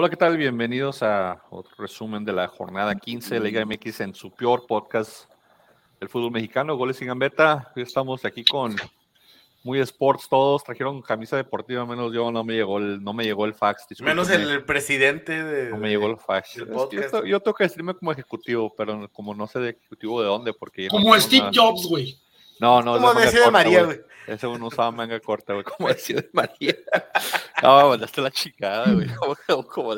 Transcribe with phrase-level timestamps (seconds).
[0.00, 0.36] Hola, ¿qué tal?
[0.36, 5.28] Bienvenidos a otro resumen de la jornada 15 de Liga MX en su peor podcast
[5.98, 7.72] del fútbol mexicano, Goles sin Gambeta.
[7.74, 8.76] Hoy estamos aquí con
[9.64, 13.44] muy sports todos, trajeron camisa deportiva, menos yo, no me llegó el, no me llegó
[13.44, 13.88] el fax.
[14.00, 15.70] Menos el, presidente de...
[15.70, 16.54] No me llegó el fax.
[16.54, 20.86] yo, tengo que decirme como ejecutivo, pero como no sé de ejecutivo de dónde, porque...
[20.86, 22.16] Como Steve Jobs, güey.
[22.60, 22.98] No, no.
[22.98, 24.00] Como decía de María, güey.
[24.28, 26.76] Ese uno usaba manga corta, güey, como decía de María.
[27.62, 29.08] No, mandaste la chicada, güey.
[29.68, 29.96] Como,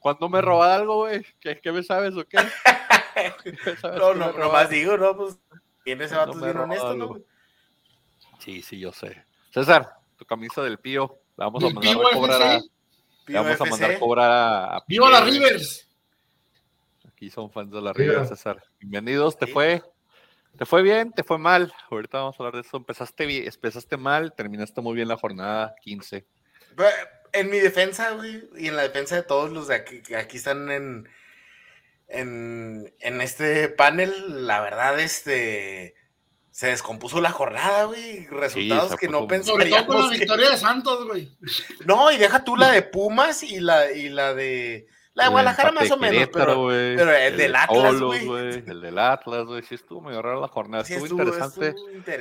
[0.00, 2.38] Cuando me roba algo, güey, ¿qué, ¿qué, me sabes o qué?
[3.98, 5.38] no, no, nomás digo, no, pues,
[5.84, 7.22] ¿quién ese vato bien honesto, no, güey?
[8.40, 9.24] Sí, sí, yo sé.
[9.52, 12.60] César, tu camisa del Pío, la vamos a mandar a cobrar a.
[13.28, 14.84] La vamos a mandar a cobrar a.
[14.88, 15.88] ¡Viva la Rivers!
[17.06, 18.60] Aquí son fans de la Rivers, César.
[18.80, 19.84] Bienvenidos, ¿te fue?
[20.58, 21.12] ¿Te fue bien?
[21.12, 21.72] ¿Te fue mal?
[21.90, 22.76] Ahorita vamos a hablar de eso.
[22.76, 26.26] Empezaste, bien, empezaste mal, terminaste muy bien la jornada 15.
[27.32, 30.38] En mi defensa, güey, y en la defensa de todos los de aquí, que aquí
[30.38, 31.08] están en,
[32.08, 35.94] en, en este panel, la verdad, este
[36.58, 38.26] se descompuso la jornada, güey.
[38.26, 39.68] Resultados que no pensaríamos.
[39.68, 41.38] Sobre todo con la victoria de Santos, güey.
[41.84, 44.88] No, y deja tú la de Pumas y la, y la de.
[45.18, 48.62] La de Guadalajara más o menos, pero, pero, el, del Atlas, güey.
[48.64, 49.62] El del Atlas, güey.
[49.64, 50.84] Sí estuvo medio raro la jornada.
[50.84, 51.74] estuvo, interesante.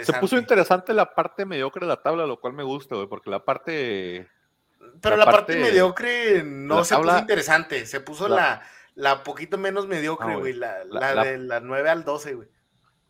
[0.03, 3.29] Se puso interesante la parte mediocre de la tabla, lo cual me gusta, güey, porque
[3.29, 4.27] la parte...
[4.99, 7.85] Pero la, parte, mediocre no se puso interesante.
[7.85, 8.63] Se puso la,
[8.95, 10.53] la, poquito menos mediocre, güey.
[10.53, 12.47] la, la, de la 9 al 12, güey.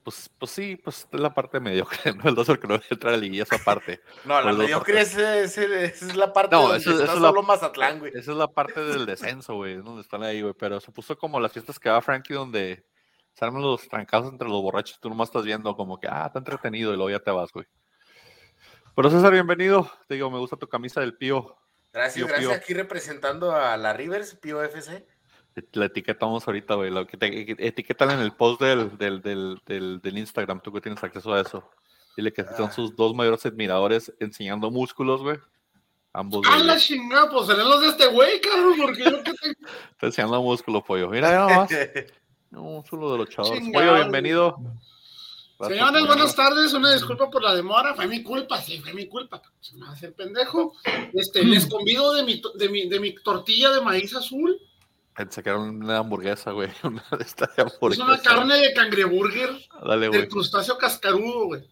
[0.07, 2.29] Pues, pues sí, pues es la parte mediocre, ¿no?
[2.29, 3.99] El 2 que no debe entrar a la liguilla, esa parte.
[4.23, 8.13] no, la mediocre es, es, es, la parte no, donde está solo Mazatlán, güey.
[8.15, 10.53] Esa es la parte del descenso, güey, donde están ahí, güey.
[10.57, 12.85] Pero se puso como las fiestas que va Frankie, donde
[13.33, 14.97] se arman los trancados entre los borrachos.
[15.01, 17.65] Tú nomás estás viendo como que, ah, está entretenido, y luego ya te vas, güey.
[18.95, 19.91] Pero César, bienvenido.
[20.07, 21.57] Te digo, me gusta tu camisa del Pío.
[21.91, 22.53] Gracias, gracias.
[22.53, 25.05] Aquí representando a la Rivers, Pío FC
[25.73, 26.91] la etiquetamos ahorita, güey.
[26.91, 31.03] Lo que te etiquetan en el post del, del, del, del, Instagram, tú que tienes
[31.03, 31.69] acceso a eso.
[32.15, 35.37] Dile que son sus dos mayores admiradores enseñando músculos, güey.
[36.13, 36.45] Ambos.
[36.49, 37.29] ¡Ah, la chingada!
[37.29, 39.49] Pues serán los de este güey, cabrón, porque yo que te.
[39.91, 41.09] Está enseñando músculo, pollo.
[41.09, 41.69] Mira, ya nomás.
[42.49, 43.59] No, solo de los chavos.
[43.73, 44.55] Pollo, bienvenido.
[45.59, 46.71] Señores, buenas tardes.
[46.71, 47.93] Una disculpa por la demora.
[47.93, 49.41] Fue mi culpa, sí, fue mi culpa.
[49.59, 50.73] Se me a hacer pendejo.
[51.13, 54.57] Este, les convido de mi, de mi, de mi tortilla de maíz azul
[55.17, 56.69] Era una hamburguesa, güey.
[56.83, 58.03] Una de estas de hamburguesa.
[58.03, 59.49] Es una carne de cangreburger.
[59.83, 60.21] Dale, güey.
[60.21, 61.63] Del crustáceo cascarudo, güey.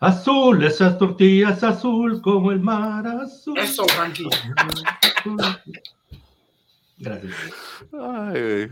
[0.00, 3.56] Azul, esas tortillas azul como el mar azul.
[3.56, 4.28] Eso, Frankie.
[6.98, 7.34] Gracias.
[7.92, 8.70] Ay,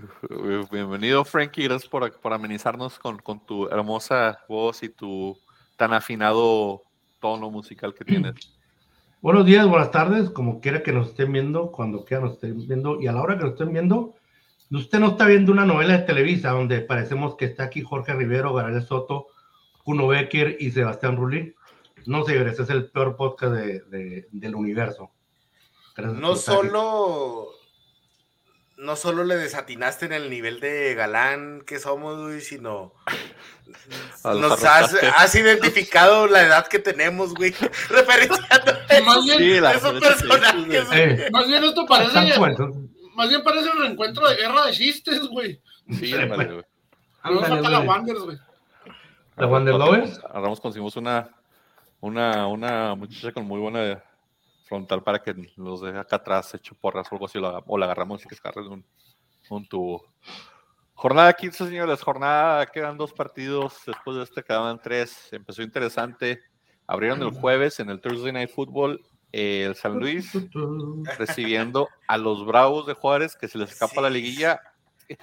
[0.71, 1.65] bienvenido, Frankie.
[1.65, 5.39] Gracias por, por amenizarnos con, con, tu hermosa voz y tu
[5.77, 6.83] tan afinado
[7.19, 8.34] tono musical que tienes.
[9.22, 13.00] Buenos días, buenas tardes, como quiera que nos estén viendo, cuando quiera nos estén viendo,
[13.00, 14.16] y a la hora que nos estén viendo,
[14.72, 18.53] usted no está viendo una novela de Televisa donde parecemos que está aquí Jorge Rivero,
[18.53, 19.28] Gabriel Soto,
[19.84, 21.55] Kuno Becker y Sebastián Rulli.
[22.05, 25.12] No, señores, es el peor podcast de, del universo.
[25.99, 27.47] no solo,
[28.77, 32.93] no solo le desatinaste en el nivel de galán que somos, sino
[34.25, 37.53] nos has, identificado la edad que tenemos, güey.
[37.88, 38.72] Referenciando
[39.05, 40.87] más bien, esos personajes.
[40.93, 42.38] Eh, más bien esto parece.
[43.15, 45.61] Más bien parece un reencuentro de guerra de chistes, güey.
[45.91, 46.65] Sí, güey.
[47.22, 48.38] A nos falta la Wanders, güey.
[49.37, 50.21] ¿La Wander Lovers?
[50.61, 51.31] Conseguimos una,
[52.00, 54.03] una, una muchacha con muy buena
[54.65, 58.25] frontal para que los deje acá atrás hecho porras o algo así, o la agarramos
[58.25, 58.84] y que se agarre un,
[59.50, 60.06] un tubo.
[61.03, 66.41] Jornada 15, señores, jornada, quedan dos partidos, después de este quedaban tres, empezó interesante,
[66.87, 70.31] abrieron el jueves en el Thursday Night Football el San Luis
[71.19, 74.61] recibiendo a los Bravos de Juárez que se les escapa la liguilla.
[75.09, 75.19] Eh,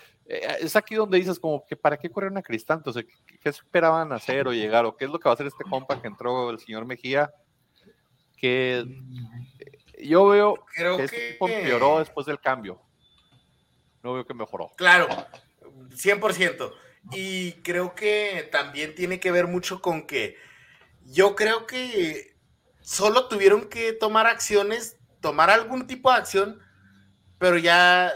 [0.60, 3.04] es aquí donde dices como que para qué corrieron a Cristante, o sea,
[3.42, 6.02] ¿qué, esperaban hacer o llegar o qué es lo que va a hacer este compa
[6.02, 7.32] que entró el señor Mejía
[8.36, 8.84] que
[9.98, 12.82] yo veo Creo que, este empeoró después del cambio.
[14.04, 14.72] No veo que mejoró.
[14.76, 15.08] Claro,
[15.90, 16.74] 100%.
[17.12, 20.38] Y creo que también tiene que ver mucho con que
[21.06, 22.36] yo creo que
[22.82, 26.60] solo tuvieron que tomar acciones, tomar algún tipo de acción,
[27.38, 28.12] pero ya,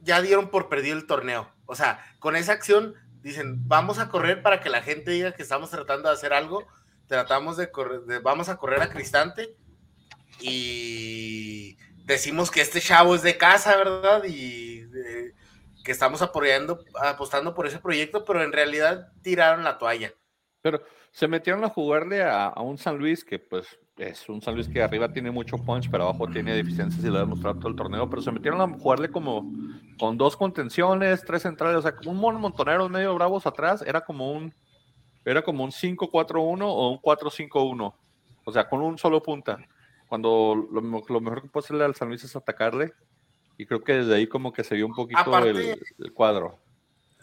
[0.00, 1.52] ya dieron por perdido el torneo.
[1.66, 5.42] O sea, con esa acción dicen, vamos a correr para que la gente diga que
[5.42, 6.66] estamos tratando de hacer algo,
[7.06, 9.56] tratamos de correr, vamos a correr a Cristante
[10.40, 14.24] y decimos que este chavo es de casa, ¿verdad?
[14.24, 15.34] Y eh,
[15.84, 20.12] que estamos apoyando, apostando por ese proyecto, pero en realidad tiraron la toalla.
[20.60, 24.68] Pero se metieron a jugarle a, un San Luis que pues es un San Luis
[24.68, 27.76] que arriba tiene mucho punch, pero abajo tiene deficiencias y lo ha demostrado todo el
[27.76, 29.52] torneo, pero se metieron a jugarle como
[29.98, 34.54] con dos contenciones, tres centrales, o sea, un montonero medio bravos atrás, era como un
[35.24, 37.94] era como un 5-4-1 o un 4-5-1,
[38.44, 39.58] o sea, con un solo punta,
[40.08, 42.92] cuando lo, mejor que puede hacerle al San Luis es atacarle,
[43.56, 46.58] y creo que desde ahí como que se vio un poquito el, el cuadro.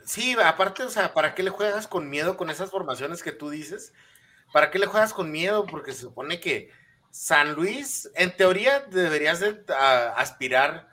[0.06, 3.50] Sí, aparte, o sea, ¿para qué le juegas con miedo con esas formaciones que tú
[3.50, 3.94] dices?
[4.52, 5.66] ¿Para qué le juegas con miedo?
[5.66, 6.72] Porque se supone que
[7.12, 9.64] San Luis, en teoría, deberías de,
[10.16, 10.90] aspirar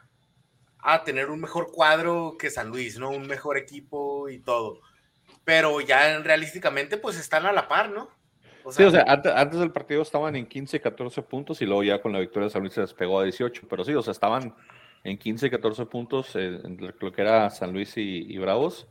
[0.79, 3.11] a tener un mejor cuadro que San Luis, ¿no?
[3.11, 4.81] Un mejor equipo y todo.
[5.45, 8.11] Pero ya realísticamente, pues están a la par, ¿no?
[8.71, 12.13] sí, o sea, antes, del partido estaban en 15, 14 puntos y luego ya con
[12.13, 13.63] la victoria de San Luis se despegó a 18.
[13.69, 14.55] Pero sí, o sea, estaban
[15.05, 18.87] en 15, 14 puntos en lo que era San Luis y Bravos.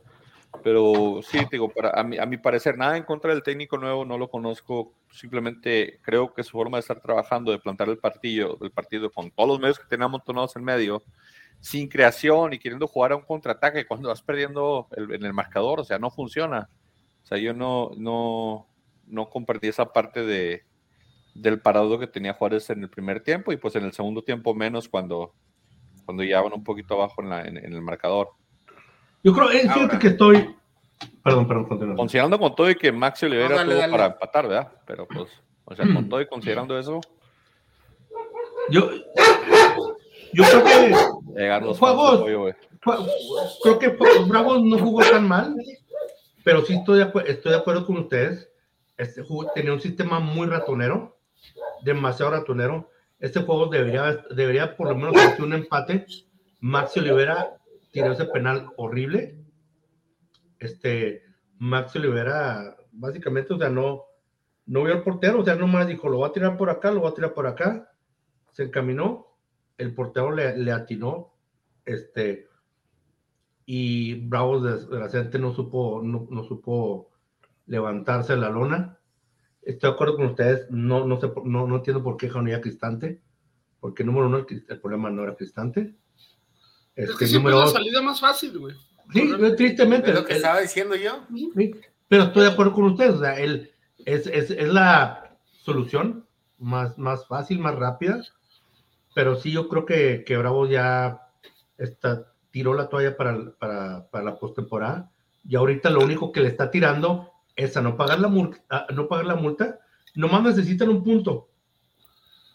[0.62, 4.04] Pero sí, digo, para, a, mi, a mi parecer, nada en contra del técnico nuevo,
[4.04, 4.94] no lo conozco.
[5.10, 9.30] Simplemente creo que su forma de estar trabajando, de plantar el partido, el partido con
[9.30, 11.02] todos los medios que teníamos tonados en medio,
[11.60, 15.84] sin creación y queriendo jugar a un contraataque cuando vas perdiendo en el marcador, o
[15.84, 16.68] sea, no funciona.
[17.22, 18.66] O sea, yo no, no,
[19.06, 20.64] no compartí esa parte de,
[21.34, 24.54] del parado que tenía Juárez en el primer tiempo y pues en el segundo tiempo
[24.54, 25.34] menos cuando,
[26.06, 28.30] cuando ya van un poquito abajo en, la, en el marcador.
[29.22, 30.56] Yo creo, es cierto que estoy.
[31.22, 31.96] Perdón, perdón, continúa.
[31.96, 34.72] Considerando con todo y que Max Olivera tuvo para empatar, ¿verdad?
[34.86, 35.28] Pero pues,
[35.64, 37.00] o sea, con todo y considerando eso.
[38.70, 38.90] Yo.
[40.32, 40.94] Yo creo que.
[41.76, 42.24] Juegos,
[43.62, 43.88] creo que
[44.28, 45.56] Bravos no jugó tan mal,
[46.44, 48.48] pero sí estoy de, estoy de acuerdo con ustedes.
[48.96, 51.18] Este juego tenía un sistema muy ratonero,
[51.82, 52.88] demasiado ratonero.
[53.18, 56.06] Este juego debería, debería por lo menos hacer un empate.
[56.60, 57.56] Max Olivera
[57.90, 59.42] tiró ese penal horrible.
[60.58, 61.22] Este,
[61.58, 64.04] Max Olivera, básicamente, o sea, no,
[64.66, 67.02] no vio al portero, o sea, nomás dijo, lo va a tirar por acá, lo
[67.02, 67.90] va a tirar por acá.
[68.52, 69.26] Se encaminó,
[69.78, 71.34] el portero le, le atinó,
[71.84, 72.48] este,
[73.66, 77.10] y Bravos desgraciadamente no supo, no, no supo
[77.66, 78.98] levantarse la lona.
[79.66, 83.20] Estoy de acuerdo con ustedes, no, no, sé, no, no entiendo por qué Jaunía Cristante,
[83.80, 85.94] porque número uno, el, el problema no era Cristante,
[86.96, 87.60] es que número...
[87.60, 88.74] la salida más fácil, güey.
[89.12, 90.10] Sí, tristemente.
[90.10, 91.26] Es lo que estaba diciendo yo.
[92.08, 93.14] pero estoy de acuerdo con ustedes.
[93.14, 93.70] O sea, él
[94.04, 96.26] es, es, es, la solución
[96.58, 98.22] más, más fácil, más rápida.
[99.14, 101.28] Pero sí, yo creo que, que Bravo ya
[101.76, 105.12] está, tiró la toalla para, para, para la postemporada.
[105.46, 108.62] Y ahorita lo único que le está tirando es a no pagar la multa.
[108.68, 109.80] A no pagar la multa.
[110.14, 111.48] Nomás necesitan un punto.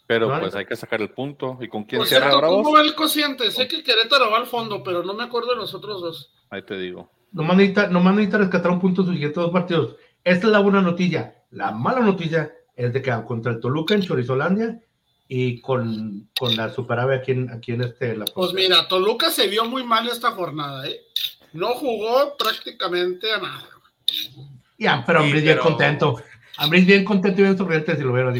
[0.06, 1.58] Pero pues hay que sacar el punto.
[1.60, 3.50] ¿Y con quién Por cierto, ¿Cómo va el cociente?
[3.50, 6.32] Sé que Querétaro va al fondo, pero no me acuerdo de los otros dos.
[6.50, 7.10] Ahí te digo.
[7.32, 9.96] Nomás necesita, nomás necesita rescatar un punto en sus siguientes dos partidos.
[10.22, 11.44] Esta es la buena noticia.
[11.50, 14.80] La mala noticia es de que contra el Toluca en Chorizolandia
[15.28, 18.16] y con, con la Superave aquí en, aquí en este.
[18.16, 21.00] La pues mira, Toluca se vio muy mal esta jornada, ¿eh?
[21.52, 23.68] No jugó prácticamente a nada.
[25.06, 26.22] Pero hombre, bien contento.
[26.58, 28.34] Ambris bien contento y bien sonriente si lo vieron.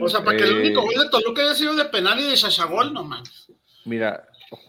[0.00, 2.36] o sea, para que el único gol de Toluca haya sido de penal y de
[2.36, 3.52] Shashagol, no mames.
[3.84, 4.26] Mira,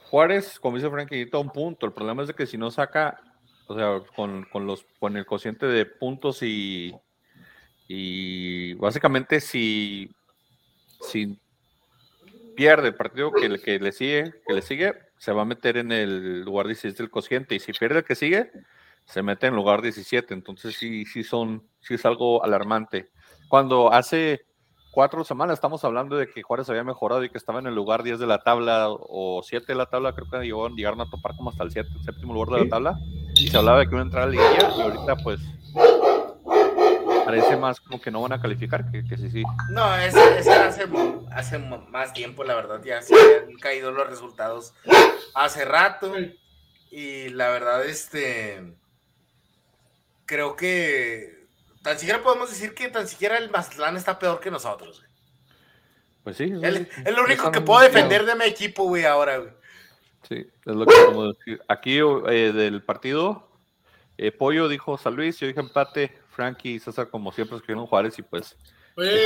[0.09, 1.85] Juárez, como dice Franquito, un punto.
[1.85, 3.21] El problema es de que si no saca,
[3.67, 6.93] o sea, con, con los, con el cociente de puntos y,
[7.87, 10.11] y básicamente si,
[10.99, 11.39] si
[12.55, 15.91] pierde el partido que, que, le sigue, que le sigue, se va a meter en
[15.91, 17.55] el lugar 16 del cociente.
[17.55, 18.51] Y si pierde el que sigue,
[19.05, 20.33] se mete en lugar 17.
[20.33, 23.11] Entonces sí, sí son, sí es algo alarmante.
[23.49, 24.45] Cuando hace
[24.91, 28.03] cuatro semanas estamos hablando de que Juárez había mejorado y que estaba en el lugar
[28.03, 31.35] 10 de la tabla o 7 de la tabla, creo que llegaron, llegaron a topar
[31.35, 32.99] como hasta el 7, séptimo lugar de la tabla.
[33.35, 35.39] Y se hablaba de que iba a entrar a la liguilla y ahorita pues
[37.25, 39.43] parece más como que no van a calificar, que, que sí, sí.
[39.69, 40.87] No, ese, hace,
[41.31, 44.73] hace más tiempo, la verdad, ya se han caído los resultados
[45.33, 46.13] hace rato.
[46.89, 48.75] Y la verdad, este
[50.31, 51.45] creo que
[51.83, 55.03] tan siquiera podemos decir que tan siquiera el Mazatlán está peor que nosotros.
[56.23, 56.53] Pues sí.
[56.63, 59.51] Es, lo único que puedo defender de mi equipo, güey, ahora, güey.
[60.29, 60.35] Sí,
[60.65, 61.61] es lo que podemos decir.
[61.67, 63.51] Aquí eh, del partido,
[64.17, 68.17] eh, Pollo dijo San Luis, yo dije empate, Frankie y César como siempre escribieron Juárez
[68.17, 68.55] y pues...
[68.95, 69.25] Oye,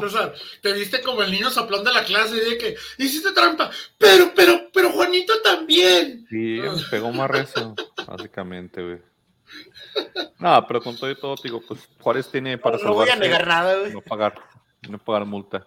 [0.00, 4.32] César, te viste como el niño soplón de la clase de que hiciste trampa, pero,
[4.34, 6.26] pero, pero Juanito también.
[6.30, 6.60] Sí,
[6.90, 7.74] pegó más rezo,
[8.06, 9.11] básicamente, güey.
[10.38, 13.16] No, pero con todo y todo, digo, pues Juárez tiene para no, no voy a
[13.16, 13.92] negar nada, güey.
[13.92, 14.34] No pagar,
[14.88, 15.64] no pagar multa.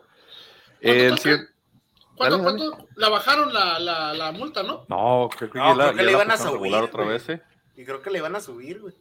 [2.15, 4.85] ¿Cuánto, La bajaron la, la, la, multa, ¿no?
[4.87, 6.73] No, creo que, le iban a subir.
[6.75, 7.41] Otra vez, ¿eh?
[7.75, 8.95] Y creo que le iban a subir, güey.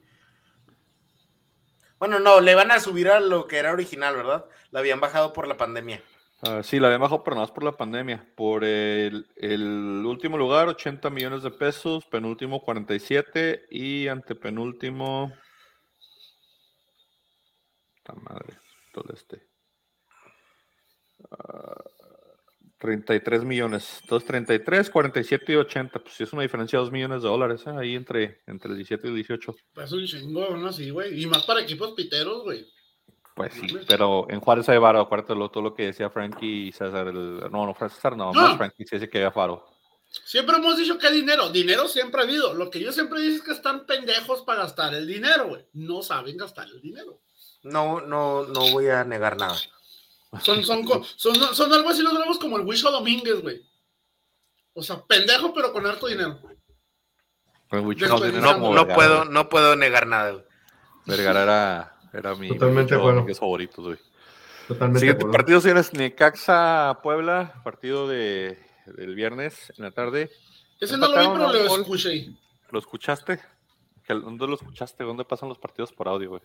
[1.99, 4.47] Bueno, no, le van a subir a lo que era original, ¿verdad?
[4.71, 6.03] La habían bajado por la pandemia.
[6.43, 8.27] Ah, sí, la habían bajado, pero no más por la pandemia.
[8.37, 15.33] Por el, el último lugar, 80 millones de pesos, penúltimo 47 y antepenúltimo.
[18.03, 18.59] ¡Ta madre!
[18.93, 19.47] Todo este.
[21.31, 21.83] Ah,
[22.79, 24.01] 33 millones.
[24.03, 25.99] Entonces, 33, 47 y 80.
[26.01, 27.71] Pues sí es una diferencia de 2 millones de dólares ¿eh?
[27.71, 29.57] ahí entre, entre el 17 y el 18.
[29.73, 30.71] Pues un chingo, ¿no?
[30.71, 31.23] Sí, güey.
[31.23, 32.67] Y más para equipos piteros, güey.
[33.35, 36.73] Pues sí, pero en Juárez hay varo, acuérdate lo- todo lo que decía Frankie y
[36.73, 37.09] César.
[37.09, 38.41] el- no, no, César no, No.
[38.41, 39.67] más Frankie sí dice que había faro.
[40.25, 41.49] Siempre hemos dicho que hay dinero.
[41.51, 42.55] Dinero siempre ha habido.
[42.55, 45.67] Lo que yo siempre digo es que están pendejos para gastar el dinero, güey.
[45.73, 47.19] No saben gastar el dinero.
[47.65, 49.57] No, no, no voy a negar nada.
[50.41, 50.85] Son, son,
[51.17, 53.61] son, son algo así los grabos como el Wisho Domínguez, güey.
[54.75, 56.39] O sea, pendejo, pero con harto dinero.
[57.69, 60.31] Pues, no- No, puedo, no puedo negar nada.
[60.33, 60.45] güey.
[61.07, 63.23] Vergara era, era mi Totalmente bueno.
[63.25, 63.99] Güey.
[64.69, 65.33] Totalmente Siguiente acuerdo.
[65.33, 70.31] partido, señores, Necaxa Puebla, partido de, del viernes en la tarde.
[70.81, 72.29] Ese no lo vi, pero lo escuché.
[72.71, 73.41] ¿Lo escuchaste?
[74.07, 75.05] ¿Que- ¿Dónde lo escuchaste?
[75.05, 76.43] ¿Dónde pasan los partidos por audio, güey?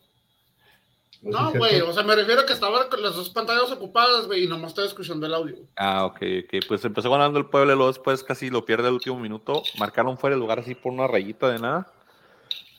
[1.22, 3.30] No, sé si es güey, o sea, me refiero a que estaban con las dos
[3.30, 5.56] pantallas ocupadas, güey, y nomás estaba escuchando el audio.
[5.76, 6.64] Ah, ok, ok.
[6.68, 9.64] Pues empezó ganando el Puebla y luego después casi lo pierde el último minuto.
[9.78, 11.92] Marcaron fuera el lugar así por una rayita de nada.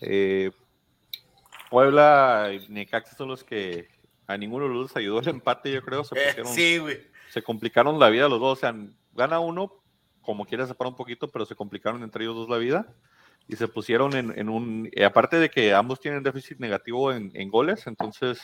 [0.01, 0.53] Eh,
[1.71, 3.89] Puebla y Necaxa son los que
[4.27, 6.05] a ninguno de los dos ayudó el empate, yo creo.
[6.05, 6.99] Se, Eh, pusieron- sí, güey.
[7.31, 8.59] se complicaron la vida los dos.
[8.59, 8.75] O sea,
[9.13, 9.73] gana uno,
[10.21, 12.87] como quiera separar un poquito, pero se complicaron entre ellos dos la vida.
[13.49, 14.89] Y se pusieron en, en un.
[14.93, 18.41] eh, aparte de que ambos tienen déficit negativo en, en goles, entonces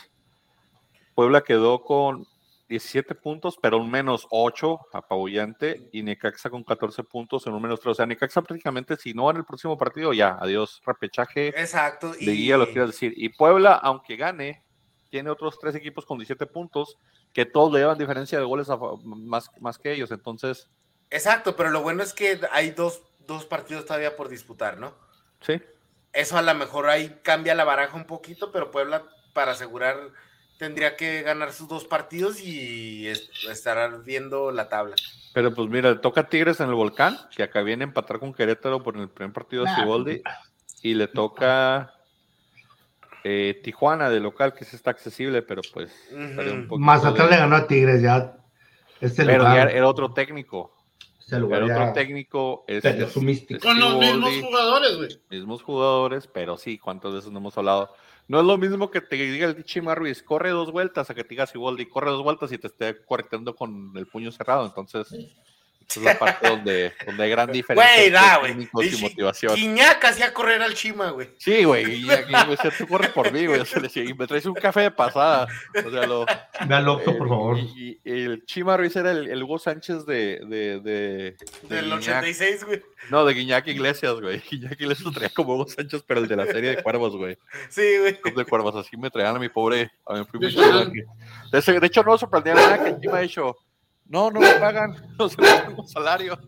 [1.14, 2.26] Puebla quedó con
[2.68, 7.80] 17 puntos, pero un menos 8, apabullante, y Necaxa con 14 puntos en un menos
[7.80, 7.92] 3.
[7.92, 12.12] O sea, Necaxa prácticamente, si no en el próximo partido, ya, adiós, repechaje Exacto.
[12.12, 13.12] de guía, lo quiero decir.
[13.16, 14.64] Y Puebla, aunque gane,
[15.10, 16.98] tiene otros tres equipos con 17 puntos,
[17.32, 20.10] que todos le llevan diferencia de goles a más, más que ellos.
[20.10, 20.68] Entonces,
[21.10, 24.94] Exacto, pero lo bueno es que hay dos, dos partidos todavía por disputar, ¿no?
[25.40, 25.60] sí,
[26.12, 29.96] Eso a lo mejor ahí cambia la baraja un poquito, pero Puebla para asegurar
[30.58, 34.94] tendría que ganar sus dos partidos y es- estará viendo la tabla.
[35.34, 38.18] pero pues mira, le toca a Tigres en el Volcán, que acá viene a empatar
[38.18, 40.22] con Querétaro por el primer partido de Nah, Siboldi,
[40.82, 41.92] y le toca
[43.24, 46.68] eh, Tijuana de local, que sí está accesible, pero pues un Ujú.
[46.68, 48.36] poquito Mazatlán de- le ganó a Tigres ya.
[49.00, 50.74] Este Pero ya lugar, era otro técnico,
[51.18, 53.60] este lugar era otro técnico, es, es- su mística.
[53.60, 55.08] Con los mismos jugadores, güey.
[55.28, 57.92] mismos jugadores, pero sí, ¿cuántas veces no hemos hablado?
[58.28, 61.22] No es lo mismo que te diga el Chima Ruiz, corre dos vueltas, a que
[61.22, 64.66] te diga Siboldi, corre dos vueltas y te esté correteando con el puño cerrado.
[64.66, 65.14] Entonces,
[65.88, 68.52] esa es la parte donde, donde hay gran diferencia Güey, da, güey.
[68.52, 69.54] y motivación.
[69.54, 71.30] Guiñac hacía correr al Chima, güey.
[71.38, 73.60] Sí, güey, y aquí, güey, se tú corre por mí, güey.
[73.60, 75.46] o sea, le decía, y me traes un café de pasada.
[75.84, 77.58] O sea, lo, Ve al eh, por favor.
[77.58, 81.36] Y, y el Chima Ruiz era el, el Hugo Sánchez de, de, de,
[81.68, 82.22] de Del Guiñac.
[82.22, 82.82] 86, güey.
[83.10, 84.40] No, de Guiñac Iglesias, güey.
[84.50, 87.38] Guiñac Iglesias lo traía como Hugo Sánchez, pero el de la serie de cuervos, güey.
[87.68, 88.20] Sí, güey.
[88.20, 92.02] Club de cuervos, así me traían a mi pobre, a mi primo De De, hecho,
[92.02, 93.56] no sorprendía nada que el Chima ha dicho,
[94.08, 96.38] no, no me pagan, no se tengo salario.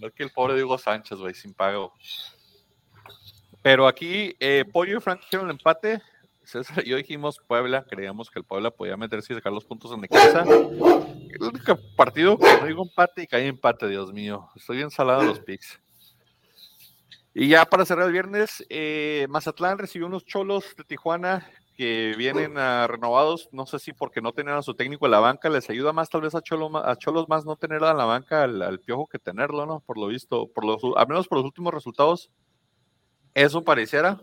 [0.00, 1.92] No que el pobre de Hugo Sánchez, güey, sin pago.
[3.62, 6.02] Pero aquí, eh, Pollo y Frank hicieron el empate.
[6.42, 9.92] César y yo dijimos Puebla, creíamos que el Puebla podía meterse y sacar los puntos
[9.92, 10.42] en Necaxa.
[10.42, 14.50] El único partido que no digo empate y cae empate, Dios mío.
[14.54, 15.80] Estoy bien salado los picks.
[17.32, 22.56] Y ya para cerrar el viernes, eh, Mazatlán recibió unos cholos de Tijuana que vienen
[22.56, 25.68] a renovados, no sé si porque no tenían a su técnico en la banca, les
[25.70, 28.62] ayuda más tal vez a, Cholo, a Cholos más no tener en la banca al,
[28.62, 29.80] al piojo que tenerlo, ¿no?
[29.80, 32.30] Por lo visto, por los, al menos por los últimos resultados,
[33.34, 34.20] eso pareciera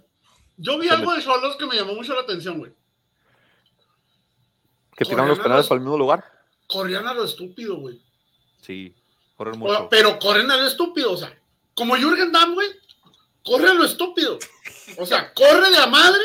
[0.55, 2.73] Yo vi algo de Cholos que me llamó mucho la atención, güey.
[4.95, 6.23] que tiraron los penales el mismo lugar.
[6.67, 8.01] Corrían a lo estúpido, güey.
[8.61, 8.95] Sí,
[9.35, 9.87] corren O- mucho.
[9.89, 11.37] Pero corren a lo estúpido, o sea,
[11.73, 12.69] como Jürgen Damm, güey,
[13.43, 14.37] corre a lo estúpido.
[14.97, 16.23] O sea, corre de a madre,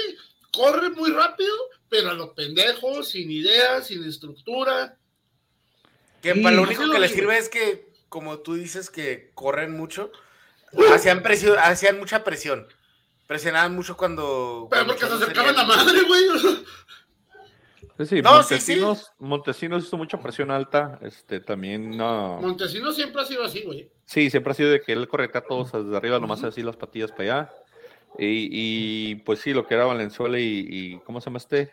[0.57, 1.55] corre muy rápido,
[1.89, 4.97] pero a los pendejos, sin ideas, sin estructura.
[6.23, 9.77] Que Sí, para lo único que les sirve es que, como tú dices, que corren
[9.77, 10.11] mucho,
[10.93, 12.67] hacían, presión, hacían mucha presión.
[13.27, 14.69] Presionaban mucho cuando.
[14.71, 16.25] Pero cuando porque se acercaban tenía- a madre, güey.
[17.99, 18.77] Sí, sí, No, sí, sí.
[18.77, 22.39] Montesinos, Montesinos hizo mucha presión alta, este también no.
[22.43, 23.91] Montesino siempre ha sido así, güey.
[24.05, 26.77] Sí, siempre ha sido de que él corretea a todos desde arriba, nomás así las
[26.77, 27.53] patillas para allá.
[28.19, 31.73] Y, y, pues sí, lo que era Valenzuela y, y ¿cómo se llama este?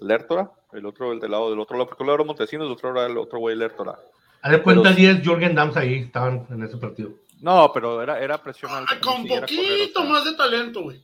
[0.00, 2.90] Lertora, el otro, el del lado del otro lado, porque uno era Montesinos, el otro
[2.90, 3.98] era el otro güey Lertora.
[4.42, 7.10] Haz de cuenta Pero- 10 Jürgen Dams ahí estaban en ese partido.
[7.40, 8.92] No, pero era, era presión alta.
[8.94, 11.02] Ah, Con correr, o poquito sea, más de talento, güey.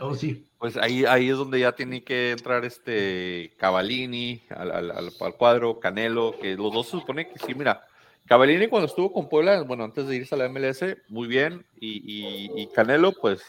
[0.00, 0.46] Oh, sí.
[0.58, 5.34] Pues ahí, ahí es donde ya tiene que entrar este Cavallini al, al, al, al
[5.36, 7.82] cuadro, Canelo, que los dos se supone que sí, mira,
[8.26, 11.98] Cavallini cuando estuvo con Puebla, bueno, antes de irse a la MLS, muy bien, y,
[12.04, 13.42] y, y Canelo, pues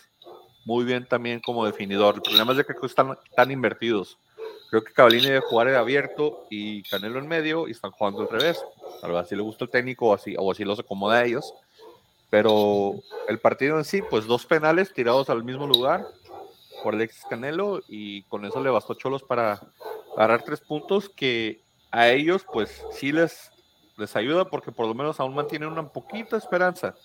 [0.65, 2.15] muy bien también como definidor.
[2.15, 4.17] El problema es de que están tan invertidos.
[4.69, 8.63] Creo que Cavallini debe jugar abierto y Canelo en medio y están jugando al revés.
[9.01, 11.53] Tal vez así le gusta el técnico o así, o así los acomoda a ellos.
[12.29, 12.93] Pero
[13.27, 16.07] el partido en sí, pues dos penales tirados al mismo lugar
[16.83, 19.59] por Alexis Canelo y con eso le bastó Cholos para
[20.15, 23.51] agarrar tres puntos que a ellos pues sí les,
[23.97, 26.95] les ayuda porque por lo menos aún mantienen una poquita esperanza.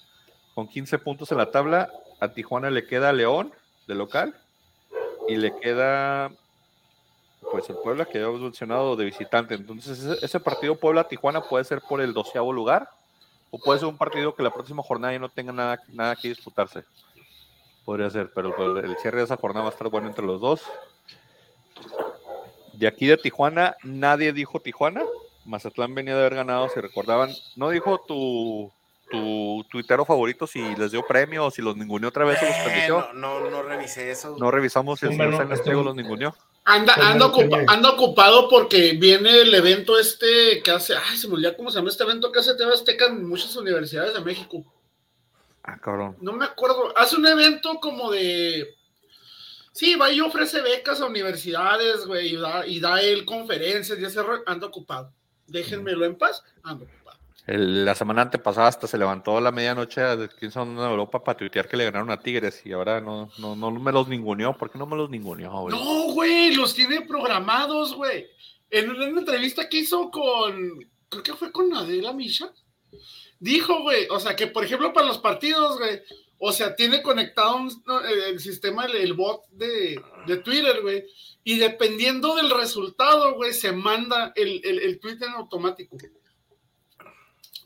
[0.57, 3.53] Con 15 puntos en la tabla, a Tijuana le queda León
[3.87, 4.35] de local
[5.29, 6.33] y le queda
[7.53, 9.53] pues el Puebla que ya hemos mencionado de visitante.
[9.53, 12.89] Entonces ese, ese partido Puebla-Tijuana puede ser por el doceavo lugar
[13.51, 16.29] o puede ser un partido que la próxima jornada ya no tenga nada, nada que
[16.29, 16.85] disputarse.
[17.85, 20.41] Podría ser, pero pues, el cierre de esa jornada va a estar bueno entre los
[20.41, 20.63] dos.
[22.73, 25.03] De aquí de Tijuana, nadie dijo Tijuana.
[25.45, 27.31] Mazatlán venía de haber ganado, si recordaban.
[27.57, 28.73] No dijo tu,
[29.11, 32.55] tu tuitero favorito si les dio premio o si los ninguneó otra vez o los
[32.57, 33.09] permitió.
[33.15, 34.37] no, no, no revisé eso.
[34.39, 36.35] No revisamos si el señor este- Trigo los ninguneó.
[36.65, 41.35] Anda, anda, ocupa- anda ocupado porque viene el evento este que hace, ay, se me
[41.35, 44.65] olvidó cómo se llama este evento que hace TV Azteca en muchas universidades de México.
[45.63, 46.17] Ah, cabrón.
[46.21, 48.75] No me acuerdo, hace un evento como de,
[49.73, 54.05] sí, va y ofrece becas a universidades, güey, y da, y da él conferencias y
[54.05, 55.13] ese rollo, anda ocupado.
[55.47, 57.06] Déjenmelo en paz, anda ocupado.
[57.47, 60.03] El- la semana antepasada hasta se levantó a la medianoche
[60.51, 63.71] son en Europa para tuitear que le ganaron a Tigres y ahora no, no, no
[63.71, 64.57] me los ninguneó.
[64.57, 65.75] ¿Por qué no me los ninguneó, güey?
[65.75, 68.27] No, güey, los tiene programados, güey.
[68.69, 72.53] En una entrevista que hizo con, creo que fue con Adela Misha,
[73.39, 76.03] dijo, güey, o sea, que por ejemplo para los partidos, güey,
[76.39, 77.61] o sea, tiene conectado
[78.29, 81.05] el, sistema, el, el bot de, de Twitter, güey,
[81.45, 85.97] y dependiendo del resultado, güey, se manda el, el, el tweet en automático.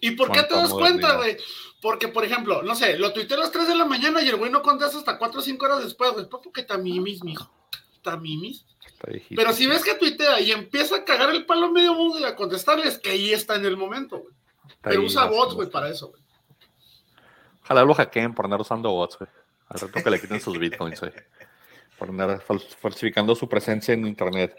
[0.01, 1.37] ¿Y por qué te das cuenta, güey?
[1.81, 4.37] Porque, por ejemplo, no sé, lo tuiteé a las 3 de la mañana y el
[4.37, 6.27] güey no contesta hasta 4 o 5 horas después, güey.
[6.29, 7.51] Porque tamimis, mijo.
[8.03, 8.65] Tamimis.
[8.87, 9.41] Está viejito.
[9.41, 12.37] Pero si ves que tuitea y empieza a cagar el palo medio mundo y a
[12.37, 14.35] contestarles, que ahí está en el momento, güey.
[14.69, 16.23] Está Pero usa bots, güey, para eso, güey.
[17.65, 19.31] Ojalá lo hackeen por andar usando bots, güey.
[19.69, 21.13] Al rato que le quiten sus bitcoins, güey.
[21.99, 24.57] Por andar fal- falsificando su presencia en internet.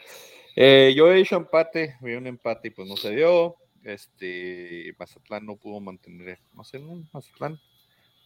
[0.56, 3.56] Eh, yo he hecho empate, vi un empate y pues no se dio.
[3.84, 7.60] Este, Mazatlán no pudo mantener, no sé, un Mazatlán.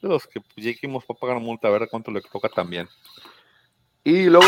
[0.01, 2.87] De los que dijimos para pagar multa, a ver cuánto le toca también.
[4.03, 4.45] Y luego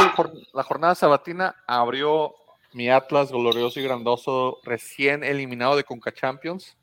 [0.53, 2.35] la jornada sabatina abrió
[2.73, 6.77] mi Atlas glorioso y grandoso, recién eliminado de Conca Champions.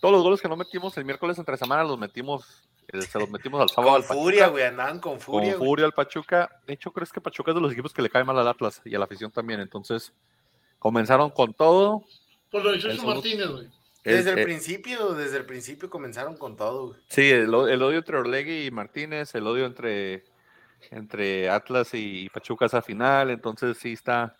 [0.00, 3.30] Todos los goles que no metimos el miércoles entre semana los metimos, eh, se los
[3.30, 5.54] metimos al sábado Con al furia, güey, andaban con Con furia.
[5.54, 5.68] güey.
[5.68, 6.50] furia al Pachuca.
[6.66, 8.82] De hecho, creo que Pachuca es de los equipos que le cae mal al Atlas
[8.84, 9.60] y a la afición también.
[9.60, 10.12] Entonces,
[10.80, 12.02] comenzaron con todo.
[12.52, 13.66] Por lo de Chucho Martínez, güey.
[14.04, 17.00] Desde el eh, principio, desde el principio comenzaron con todo, güey.
[17.08, 20.24] Sí, el, el odio entre Orlegui y Martínez, el odio entre,
[20.90, 24.36] entre Atlas y Pachuca esa final, entonces sí está.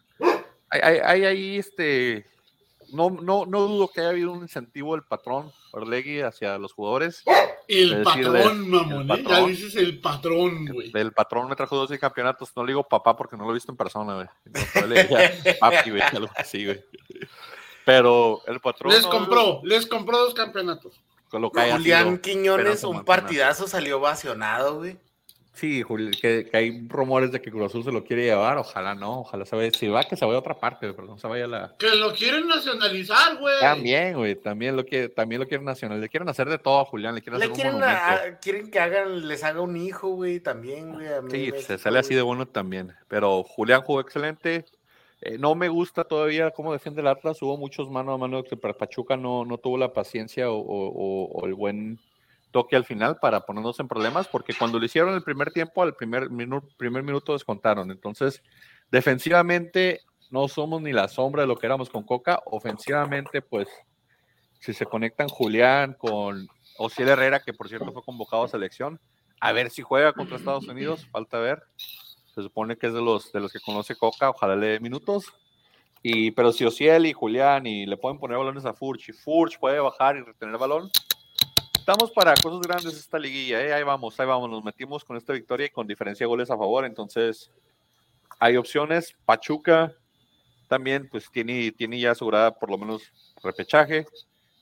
[0.68, 2.26] Hay, hay, hay ahí este.
[2.92, 7.24] No, no, no dudo que haya habido un incentivo del patrón Orlegui hacia los jugadores.
[7.68, 9.10] El patrón, mamón.
[9.10, 9.22] el ¿eh?
[9.22, 9.50] Ya patrón.
[9.50, 10.90] dices el patrón, güey.
[10.92, 12.52] El patrón me trajo dos campeonatos.
[12.54, 14.26] No le digo papá porque no lo he visto en persona, güey.
[14.44, 16.84] Decía papi, güey, algo así, güey.
[17.84, 18.92] Pero el patrón.
[18.92, 21.00] Les no, compró, les compró dos campeonatos.
[21.28, 24.98] Con lo que haya Julián sido, Quiñones, un partidazo, salió vacionado, güey.
[25.54, 28.56] Sí, Juli, que, que hay rumores de que Cruz Azul se lo quiere llevar.
[28.56, 29.70] Ojalá no, ojalá se vaya.
[29.78, 31.74] Si va, que se vaya a otra parte, pero no se vaya a la.
[31.78, 33.60] Que lo quieren nacionalizar, güey.
[33.60, 36.00] También, güey, también lo quiere, también lo quieren nacional.
[36.00, 38.02] Le quieren hacer de todo a Julián, le quieren Le hacer un quieren, monumento.
[38.02, 41.06] a- quieren que hagan, les haga un hijo, güey, también, güey.
[41.06, 42.94] Sí, México, se sale así de bueno también.
[43.08, 44.64] Pero Julián jugó excelente.
[45.22, 47.40] Eh, no me gusta todavía cómo defiende el Atlas.
[47.42, 51.98] Hubo muchos mano a mano que Pachuca no, no tuvo la paciencia o el buen
[52.50, 55.94] toque al final para ponernos en problemas, porque cuando lo hicieron el primer tiempo, al
[55.94, 57.90] primer, minu- primer minuto descontaron.
[57.90, 58.42] Entonces,
[58.90, 62.40] defensivamente no somos ni la sombra de lo que éramos con Coca.
[62.44, 63.68] Ofensivamente, pues,
[64.60, 66.46] si se conectan Julián con
[66.78, 69.00] Ociel Herrera, que por cierto fue convocado a selección,
[69.40, 71.62] a ver si juega contra Estados Unidos, falta ver.
[72.34, 75.26] Se supone que es de los, de los que conoce Coca, ojalá le dé minutos.
[76.02, 79.58] Y, pero si Ociel y Julián y le pueden poner balones a Furch y Furch
[79.58, 80.90] puede bajar y retener el balón,
[81.78, 83.60] estamos para cosas grandes esta liguilla.
[83.60, 83.72] ¿eh?
[83.72, 84.50] Ahí vamos, ahí vamos.
[84.50, 86.84] Nos metimos con esta victoria y con diferencia de goles a favor.
[86.84, 87.50] Entonces,
[88.40, 89.14] hay opciones.
[89.24, 89.94] Pachuca
[90.68, 93.02] también, pues tiene, tiene ya asegurada por lo menos
[93.42, 94.06] repechaje.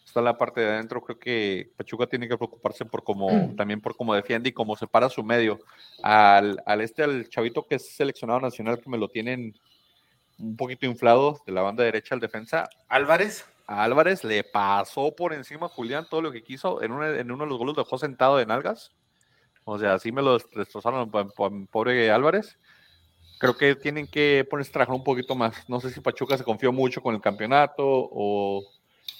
[0.04, 1.02] Está la parte de adentro.
[1.02, 5.08] Creo que Pachuca tiene que preocuparse por cómo, también por cómo defiende y cómo separa
[5.08, 5.60] su medio.
[6.02, 9.54] Al, al este, al chavito que es seleccionado nacional, que me lo tienen
[10.38, 12.68] un poquito inflado de la banda derecha al defensa.
[12.88, 13.46] Álvarez.
[13.66, 16.82] A Álvarez le pasó por encima a Julián todo lo que quiso.
[16.82, 18.90] En, en uno de los goles dejó sentado de nalgas.
[19.64, 21.10] O sea, así me lo destrozaron,
[21.70, 22.58] pobre Álvarez.
[23.38, 25.68] Creo que tienen que ponerse a trabajar un poquito más.
[25.68, 28.62] No sé si Pachuca se confió mucho con el campeonato o,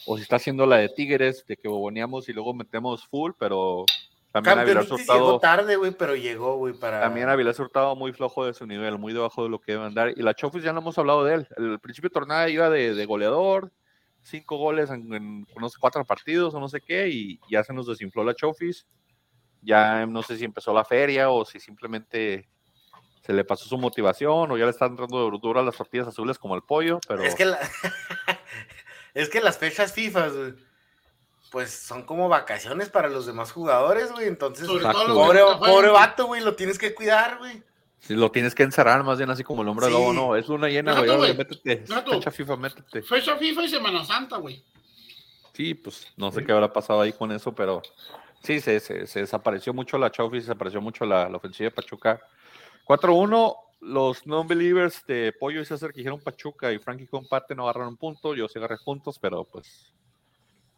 [0.07, 3.85] o si está haciendo la de Tigres, de que boboneamos y luego metemos full, pero
[4.33, 5.19] también Avilés Hurtado.
[5.19, 7.01] llegó tarde, güey, pero llegó, güey, para.
[7.01, 10.13] También Avilés Hurtado muy flojo de su nivel, muy debajo de lo que debe andar.
[10.17, 11.49] Y la Chofis ya no hemos hablado de él.
[11.57, 13.73] El principio de tornada iba de, de goleador,
[14.23, 18.23] cinco goles en, unos cuatro partidos o no sé qué, y ya se nos desinfló
[18.23, 18.87] la Chofis.
[19.63, 22.49] Ya no sé si empezó la feria o si simplemente
[23.21, 26.55] se le pasó su motivación o ya le están entrando a las tortillas azules como
[26.55, 27.23] el pollo, pero...
[27.23, 27.45] Es que,
[29.15, 30.29] es que las fechas FIFA,
[31.51, 36.55] pues son como vacaciones para los demás jugadores, güey, entonces pobre, pobre vato, güey, lo
[36.55, 37.63] tienes que cuidar, güey.
[38.01, 39.93] Si lo tienes que encerrar más bien así como el hombre sí.
[39.93, 43.03] lobo, no, es una llena, güey, métete, fecha FIFA, métete.
[43.03, 44.65] Fecha FIFA y Semana Santa, güey.
[45.53, 47.83] Sí, pues no sé qué habrá pasado ahí con eso, pero
[48.43, 51.75] sí, se, se, se desapareció mucho la Chaufi, se desapareció mucho la, la ofensiva de
[51.75, 52.21] Pachuca.
[52.87, 57.97] 4-1, los non-believers de Pollo y César que dijeron Pachuca y Frankie Comparte no agarraron
[57.97, 59.95] punto, yo sí agarré puntos, pero pues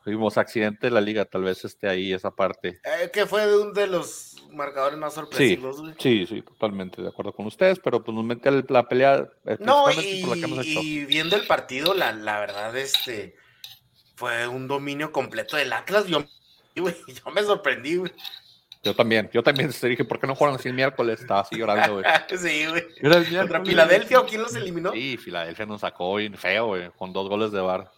[0.05, 2.81] Tuvimos accidente de la liga, tal vez esté ahí esa parte.
[2.83, 5.77] Eh, que fue de uno de los marcadores más sorpresivos.
[5.99, 9.29] Sí, sí, sí, totalmente de acuerdo con ustedes, pero pues nos mete la pelea.
[9.47, 10.81] Eh, no, y, por la que hemos hecho.
[10.83, 13.37] y viendo el partido, la, la verdad, este
[14.17, 16.07] fue un dominio completo del Atlas.
[16.09, 16.25] Yo,
[16.75, 18.13] yo me sorprendí, güey.
[18.85, 21.21] Yo también, yo también te dije, ¿por qué no jugaron así el miércoles?
[21.21, 22.05] Estaba así llorando, güey.
[22.37, 22.85] sí, güey.
[23.31, 24.93] ¿Contra Filadelfia o quién los eliminó?
[24.93, 27.93] Sí, Filadelfia nos sacó bien feo, güey, con dos goles de bar.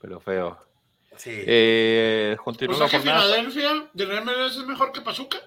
[0.00, 0.56] Pero feo.
[1.16, 1.32] Sí.
[1.32, 5.38] Eh, continúa o sea que Filadelfia de MLS es mejor que Pachuca.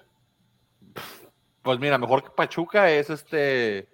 [1.62, 3.88] Pues mira, mejor que Pachuca es este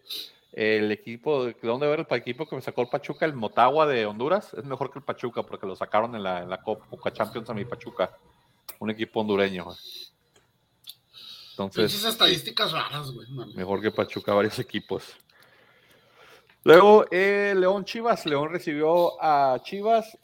[0.52, 3.26] el equipo, ¿de dónde ver el equipo que me sacó el Pachuca?
[3.26, 6.50] El Motagua de Honduras, es mejor que el Pachuca porque lo sacaron en la, en
[6.50, 8.16] la Copa Champions a mi Pachuca,
[8.78, 9.66] un equipo hondureño.
[11.54, 13.28] Entonces, esas estadísticas raras, güey.
[13.54, 15.04] Mejor que Pachuca, varios equipos.
[16.64, 18.26] Luego, eh, León Chivas.
[18.26, 20.18] León recibió a Chivas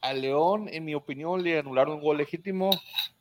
[0.00, 2.70] a León, en mi opinión, le anularon un gol legítimo.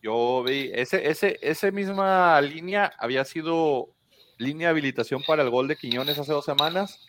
[0.04, 3.90] Yo vi, ese, ese, esa misma línea había sido
[4.38, 7.08] línea de habilitación para el gol de Quiñones hace dos semanas.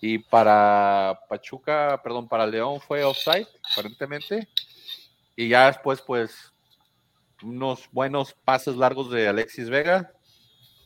[0.00, 4.48] Y para Pachuca, perdón, para León fue offside, aparentemente.
[5.36, 6.52] Y ya después, pues,
[7.42, 10.12] unos buenos pases largos de Alexis Vega,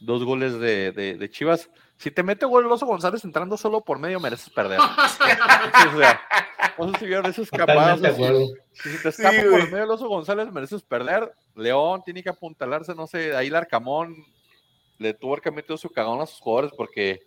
[0.00, 1.68] dos goles de, de Chivas.
[1.96, 4.78] Si te mete gol el Oso González entrando solo por medio, mereces perder.
[5.94, 6.20] o sea,
[6.78, 8.00] no sé si vieron esos escapadas.
[8.72, 11.32] Si, te escapa por medio el Oso González, mereces perder.
[11.54, 14.16] León tiene que apuntalarse, no sé, ahí el Arcamón
[14.98, 17.20] le tuvo que meter su cagón a sus jugadores porque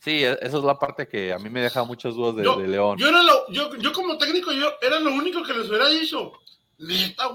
[0.00, 2.98] sí, e, esa es la parte que a mí me deja muchas dudas de, León.
[2.98, 6.32] Yo, era lo, yo, yo como técnico, yo era lo único que les hubiera dicho.
[6.78, 7.28] Neta,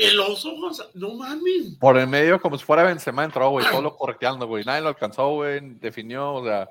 [0.00, 0.56] el oso
[0.94, 1.76] no mames.
[1.78, 4.64] Por el medio, como si fuera Benzema, entró, güey, solo correteando, güey.
[4.64, 6.70] Nadie lo alcanzó, güey, definió, o sea.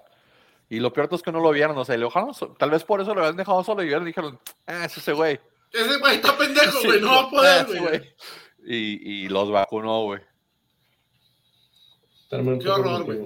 [0.67, 3.01] Y lo peor es que no lo vieron, o sea, le dejaron, tal vez por
[3.01, 5.39] eso lo habían dejado solo y dijeron, ah, es ese güey.
[5.71, 8.15] Ese güey está pendejo, güey, no va a poder, güey.
[8.65, 10.21] Y, y, los vacunó, güey.
[12.29, 13.19] Qué horror, güey.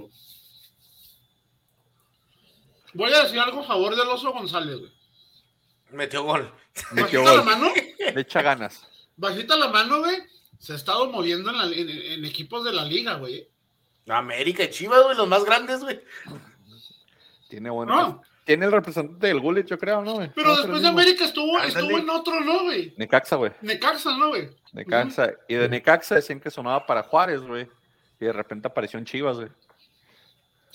[2.94, 4.92] Voy a decir algo a favor del oso González, güey.
[5.92, 6.54] Metió gol.
[6.92, 7.38] Metió gol.
[7.38, 7.72] la mano?
[8.14, 10.18] Le echa ganas bajita la mano, güey,
[10.60, 13.48] se ha estado moviendo en, equipos de la liga, güey.
[14.08, 16.02] América y Chivas, güey, los más grandes, güey.
[17.50, 18.22] Tiene bueno.
[18.46, 20.30] Tiene el representante del Gullit, yo creo, ¿no, güey?
[20.36, 22.94] Pero después de América estuvo, estuvo en otro, ¿no, güey?
[22.98, 23.52] Necaxa, güey.
[23.62, 24.50] Necaxa, ¿no, güey?
[24.74, 25.34] Necaxa.
[25.48, 27.70] Y de Necaxa decían que sonaba para Juárez, güey.
[28.20, 29.50] Y de repente apareció en Chivas, güey.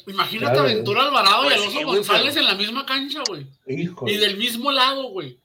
[0.06, 3.46] Imagínate Aventura Alvarado y pues Alonso González en la misma cancha, güey.
[3.66, 5.38] Y del mismo lado, güey.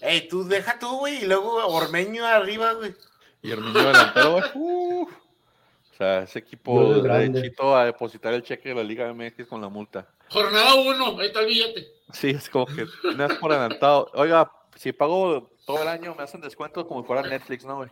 [0.00, 2.94] Ey, tú deja tú, güey, y luego Ormeño arriba, güey.
[3.42, 4.44] Y Ormeño delantero, güey.
[4.54, 9.68] o sea, ese equipo derechito a depositar el cheque de la Liga MX con la
[9.68, 10.06] multa.
[10.30, 11.86] Jornada uno, ahí está el billete.
[12.12, 12.86] Sí, es como que
[13.16, 14.10] no es por adelantado.
[14.14, 17.90] Oiga, si pago todo el año, me hacen descuentos como si fuera Netflix, ¿no, güey?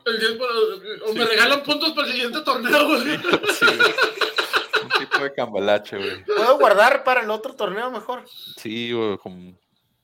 [1.06, 3.18] O me regalan puntos para el siguiente torneo, güey.
[3.52, 3.66] Sí,
[4.82, 6.24] Un tipo de cambalache, güey.
[6.24, 8.24] ¿Puedo guardar para el otro torneo mejor?
[8.56, 9.52] Sí, güey, como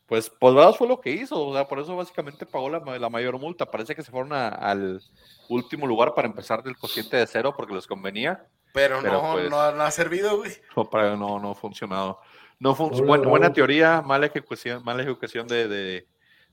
[0.07, 3.39] pues Posgrados fue lo que hizo, o sea, por eso básicamente pagó la, la mayor
[3.39, 3.67] multa.
[3.71, 5.01] Parece que se fueron al
[5.49, 8.47] último lugar para empezar del cociente de cero porque les convenía.
[8.73, 10.53] Pero, no, pues no, ha servido, güey.
[10.77, 12.21] No, no, no ha funcionado.
[12.59, 16.09] No buena, buena, teoría, mala ejecución, mala ejecución de, de,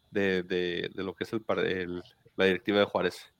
[0.09, 2.03] de, de, de lo que es el-
[2.35, 3.31] la directiva de Juárez.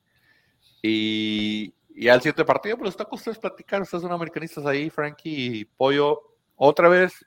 [0.82, 5.60] Y, y al siguiente partido, pues está con ustedes platicar, ustedes son americanistas ahí, Frankie
[5.60, 6.20] y Pollo.
[6.56, 7.24] Otra vez,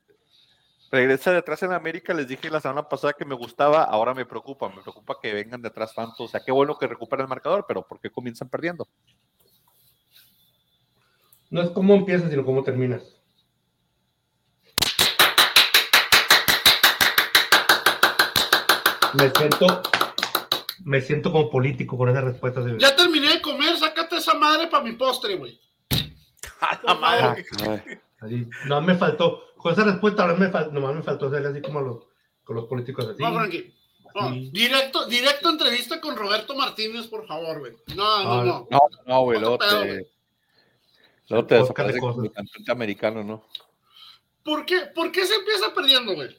[0.96, 4.26] regresa de atrás en América, les dije la semana pasada que me gustaba, ahora me
[4.26, 7.30] preocupa, me preocupa que vengan de atrás tanto, o sea, qué bueno que recuperen el
[7.30, 8.88] marcador, pero ¿por qué comienzan perdiendo?
[11.50, 13.04] No es cómo empiezas, sino cómo terminas.
[19.14, 19.82] Me siento,
[20.84, 22.62] me siento como político con esa respuesta.
[22.62, 25.60] de- Ya terminé de comer, sácate esa madre para mi postre, güey.
[26.60, 27.46] A la madre.
[28.66, 31.80] No me faltó, con esa respuesta ahora me fal- nomás me faltó hacerle así como
[31.80, 32.04] a los,
[32.44, 33.24] con los políticos así.
[33.24, 33.74] No, Frankie.
[34.14, 37.72] No, directo, directo entrevista con Roberto Martínez, por favor, güey.
[37.96, 38.68] No, no, Ah, no.
[38.70, 40.08] No, no, güey, pedo, te,
[41.30, 43.44] luego te desaparece como cantante americano, ¿no?
[44.44, 46.30] ¿Por qué, ¿Por qué se empieza perdiendo, güey?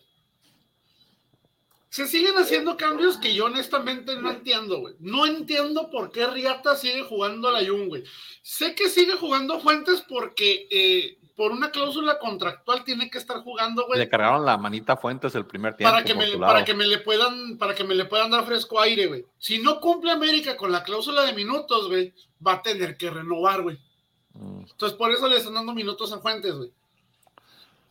[1.90, 4.94] Se siguen haciendo cambios que yo honestamente no entiendo, güey.
[5.00, 8.04] No entiendo por qué Riata sigue jugando a la Jun, güey.
[8.42, 13.86] Sé que sigue jugando Fuentes porque eh, por una cláusula contractual tiene que estar jugando,
[13.86, 13.98] güey.
[13.98, 15.92] Le cargaron la manita a Fuentes el primer tiempo.
[15.92, 18.80] para que, me, para que me le puedan para que me le puedan dar fresco
[18.80, 19.24] aire, güey.
[19.38, 23.62] Si no cumple América con la cláusula de minutos, güey, va a tener que renovar,
[23.62, 23.78] güey.
[24.32, 24.60] Mm.
[24.70, 26.72] Entonces por eso le están dando minutos a Fuentes, güey.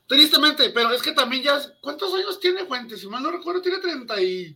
[0.07, 2.99] Tristemente, pero es que también ya ¿cuántos años tiene Fuentes?
[2.99, 4.55] Si mal no recuerdo tiene 30 y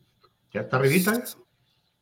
[0.54, 1.14] Ya está arribita.
[1.16, 1.24] ¿eh?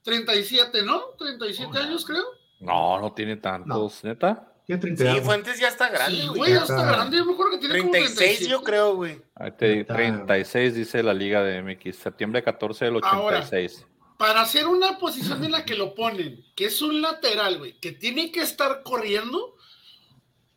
[0.03, 1.01] 37, ¿no?
[1.17, 2.23] 37 Oh, años, creo.
[2.59, 4.53] No, no tiene tantos, neta.
[4.67, 5.21] Tiene 30 y Sí.
[5.21, 6.51] Fuentes ya está grande, Sí, güey.
[6.53, 6.91] ya está está.
[6.91, 7.17] grande.
[7.17, 8.51] Yo me acuerdo que tiene como 36 37.
[8.51, 9.21] yo creo, güey.
[9.35, 9.93] Ahí te di Está.
[9.95, 13.87] 36 dice la Liga de MX, septiembre 14 del Ahora, 86.
[14.17, 17.91] Para hacer una posición en la que lo ponen, que es un lateral, güey, que
[17.93, 19.55] tiene que estar corriendo,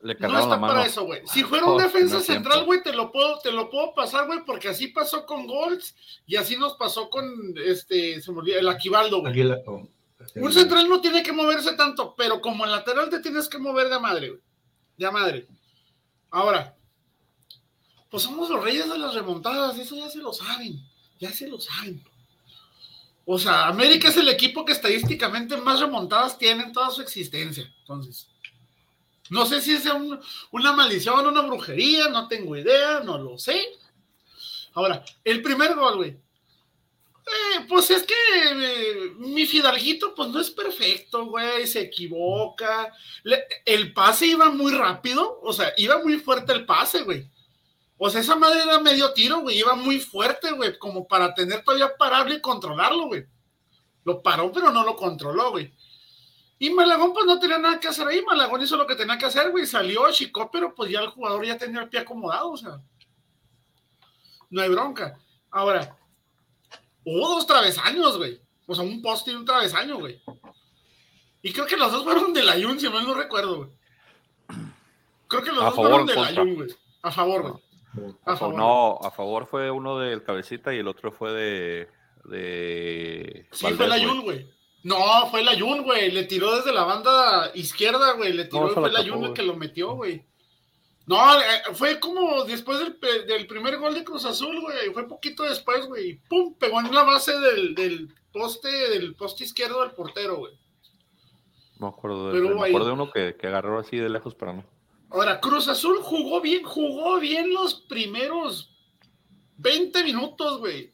[0.03, 0.73] Le No la está mano.
[0.73, 1.21] para eso, güey.
[1.27, 4.41] Si fuera un Oh, defensa central, güey, te lo puedo, te lo puedo pasar, güey,
[4.47, 5.95] porque así pasó con Golds
[6.27, 9.35] y así nos pasó con este, se me olvidó, el Aquivaldo, güey.
[10.37, 13.89] Un central no tiene que moverse tanto, pero como el lateral te tienes que mover
[13.89, 14.41] de madre, güey.
[14.97, 15.49] De madre.
[16.31, 16.77] Ahora,
[18.11, 20.81] pues somos los reyes de las remontadas, eso ya se lo saben,
[21.19, 22.05] ya se lo saben.
[23.25, 27.73] O sea, América es el equipo que estadísticamente más remontadas tiene en toda su existencia.
[27.81, 28.29] Entonces,
[29.29, 33.65] no sé si es un- una maldición, una brujería, no tengo idea, no lo sé.
[34.75, 36.17] Ahora, el primer gol, güey.
[37.31, 42.93] Eh, pues es que eh, mi Fidalguito, pues no es perfecto, güey, se equivoca.
[43.65, 47.31] El pase iba muy rápido, o sea, iba muy fuerte el pase, güey.
[47.99, 51.63] O sea, esa madre era medio tiro, güey, iba muy fuerte, güey, como para tener
[51.63, 53.27] todavía parable y controlarlo, güey.
[54.05, 55.73] Lo paró, pero no lo controló, güey.
[56.59, 58.23] Y Malagón, pues no tenía nada que hacer ahí.
[58.23, 59.67] Malagón hizo lo que tenía que hacer, güey.
[59.67, 62.81] Salió, chicó, pero pues ya el jugador ya tenía el pie acomodado, o sea.
[64.51, 65.19] No hay bronca.
[65.51, 65.97] Ahora,
[67.05, 68.41] hubo dos travesaños, güey.
[68.67, 70.21] O sea, un poste y un travesaño, güey.
[71.43, 73.71] Y creo que los dos fueron de la Jun, si mal no recuerdo, güey.
[75.29, 76.35] Creo que los A dos favor, fueron de la.
[76.35, 76.69] Jun, güey.
[77.03, 78.15] A favor, güey.
[78.25, 81.89] A A favor- no, a favor fue uno del cabecita y el otro fue de.
[82.25, 83.99] de Sí, fue la.
[83.99, 84.49] Jun, güey.
[84.83, 86.11] No, fue la Jun, güey.
[86.11, 88.33] Le tiró desde la banda izquierda, güey.
[88.33, 90.25] Le tiró No, y fue la Jun el que lo metió, güey.
[91.11, 92.97] No, eh, fue como después del,
[93.27, 94.93] del primer gol de Cruz Azul, güey.
[94.93, 96.21] Fue poquito después, güey.
[96.29, 96.55] ¡Pum!
[96.55, 100.53] Pegó en la base del, del poste, del poste izquierdo del portero, güey.
[101.81, 104.53] Me acuerdo de, Pero me acuerdo de uno que, que agarró así de lejos, pero
[104.53, 104.65] no.
[105.11, 108.73] Ahora, Cruz Azul jugó bien, jugó bien los primeros
[109.57, 110.93] 20 minutos, güey.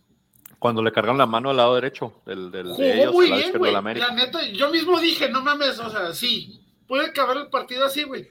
[0.59, 3.53] Cuando le cargaron la mano al lado derecho del, del de Jugó ellos, muy bien,
[3.59, 3.75] güey.
[3.75, 4.07] América.
[4.07, 8.03] La neta, yo mismo dije, no mames, o sea, sí, puede acabar el partido así,
[8.05, 8.31] güey.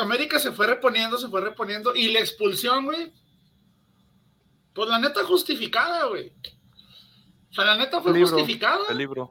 [0.00, 3.12] América se fue reponiendo, se fue reponiendo, y la expulsión, güey,
[4.72, 6.32] pues la neta justificada, güey.
[7.50, 8.80] O sea, la neta fue El libro, justificada.
[8.88, 9.30] El libro.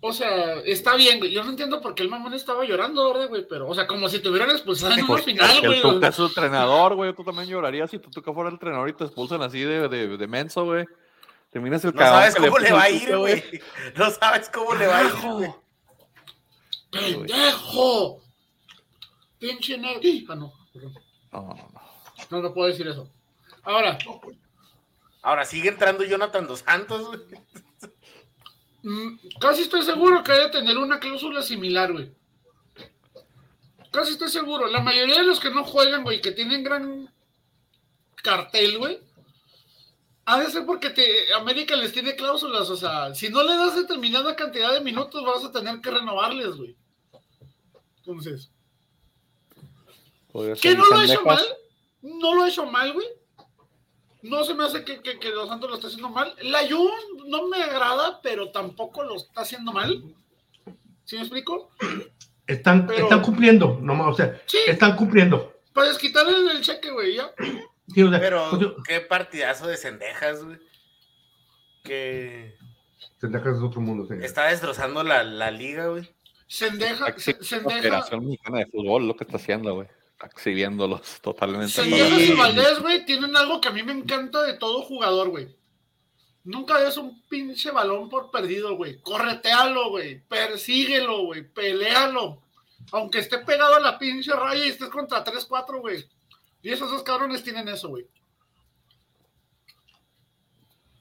[0.00, 1.32] O sea, está bien, güey.
[1.32, 3.46] Yo no entiendo por qué el mamón estaba llorando, ¿verdad, güey?
[3.48, 5.76] Pero, o sea, como si te hubieran expulsado en una final, güey.
[5.76, 7.14] el Tuca es su entrenador, güey.
[7.14, 10.16] Tú también llorarías si tu Tuca fuera el entrenador y te expulsan así de, de,
[10.16, 10.86] de menso, güey.
[11.50, 13.44] Terminas el No sabes cómo le va a ir, güey.
[13.96, 15.54] No sabes cómo le va a ir, güey.
[16.90, 18.21] ¡Pendejo!
[19.42, 20.00] Pinche negro.
[20.28, 20.94] Ah, no, perdón.
[21.32, 21.54] No,
[22.30, 22.54] no, no.
[22.54, 23.10] Puedo decir eso.
[23.64, 23.98] Ahora,
[25.20, 27.20] Ahora sigue entrando Jonathan Dos Santos, güey.
[28.84, 32.12] mm, casi estoy seguro que debe tener una cláusula similar, güey.
[33.90, 34.68] Casi estoy seguro.
[34.68, 37.12] La mayoría de los que no juegan, güey, que tienen gran
[38.22, 39.00] cartel, güey,
[40.24, 42.70] ha de ser porque te, América les tiene cláusulas.
[42.70, 46.54] O sea, si no le das determinada cantidad de minutos, vas a tener que renovarles,
[46.54, 46.76] güey.
[47.98, 48.52] Entonces,
[50.60, 51.24] ¿que no lo ha hecho Cendejas.
[51.24, 51.44] mal?
[52.02, 53.06] No lo ha hecho mal, güey.
[54.22, 56.34] no se me hace que, que, que Los Santos lo está haciendo mal.
[56.42, 56.90] La Jun
[57.26, 60.02] no me agrada, pero tampoco lo está haciendo mal.
[61.04, 61.70] ¿Sí me explico?
[62.46, 65.52] Están, Pero- están cumpliendo, no, o sea, Sí, están cumpliendo.
[65.72, 67.32] puedes quitarle el cheque, güey, ya.
[67.92, 70.58] Sí, o sea, Pero pues yo- qué partidazo de cendejas, güey.
[71.84, 72.54] Que
[73.20, 74.24] Sendejas es otro mundo, señor.
[74.24, 76.08] está destrozando la, la liga, güey.
[76.46, 79.88] Sendeja, Sendeja, Federación Mexicana de Fútbol lo que está haciendo, güey.
[80.24, 81.84] Exhibiéndolos totalmente.
[81.86, 85.48] la- y Valdés, güey, tienen algo que a mí me encanta de todo jugador, güey.
[86.44, 89.00] Nunca des un pinche balón por perdido, güey.
[89.00, 90.20] Corretealo, güey.
[90.28, 91.42] Persíguelo, güey.
[91.48, 92.42] Peléalo.
[92.90, 96.04] Aunque esté pegado a la pinche raya y estés contra 3-4, güey.
[96.62, 98.06] Y esos dos cabrones tienen eso, güey.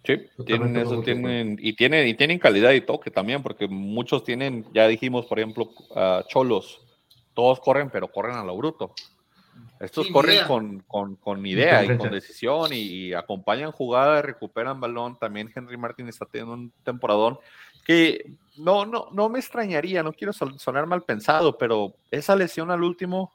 [0.03, 4.65] Sí, tienen eso, tienen, y tienen, y tienen calidad y toque también, porque muchos tienen,
[4.73, 5.71] ya dijimos, por ejemplo,
[6.27, 6.81] Cholos,
[7.33, 8.93] todos corren, pero corren a lo bruto.
[9.79, 10.47] Estos Sin corren idea.
[10.47, 15.17] con, con, con idea y con decisión y, y acompañan jugada, recuperan balón.
[15.17, 17.39] También Henry Martin está teniendo un temporadón
[17.83, 22.69] que no, no, no me extrañaría, no quiero son- sonar mal pensado, pero esa lesión
[22.69, 23.33] al último,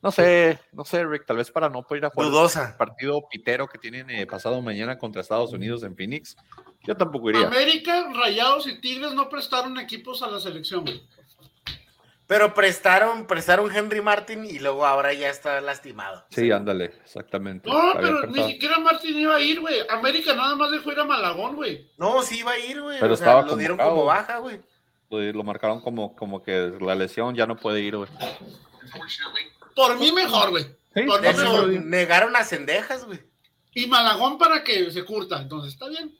[0.00, 3.22] no sé, no sé, Rick, tal vez para no poder ir a jugar el partido
[3.30, 6.34] pitero que tienen eh, pasado mañana contra Estados Unidos en Phoenix,
[6.84, 7.46] yo tampoco iría.
[7.46, 11.02] América, Rayados y Tigres no prestaron equipos a la selección, güey.
[12.26, 16.24] Pero prestaron, prestaron Henry Martin y luego ahora ya está lastimado.
[16.30, 17.68] Sí, ándale, exactamente.
[17.68, 18.46] No, Había pero pensado.
[18.46, 19.76] ni siquiera Martín iba a ir, güey.
[19.90, 21.90] América nada más dejó ir a Malagón, güey.
[21.98, 23.00] No, sí iba a ir, güey.
[23.00, 24.60] Pero o sea, estaba lo dieron como baja, güey.
[25.10, 28.08] Lo, marcaron como, como que la lesión ya no puede ir, güey.
[29.74, 30.64] Por mí mejor, güey.
[30.94, 31.68] Sí, Por mí mejor.
[31.84, 33.20] negaron a Cendejas, güey.
[33.74, 35.40] Y Malagón para que se curta.
[35.40, 36.14] Entonces, está bien.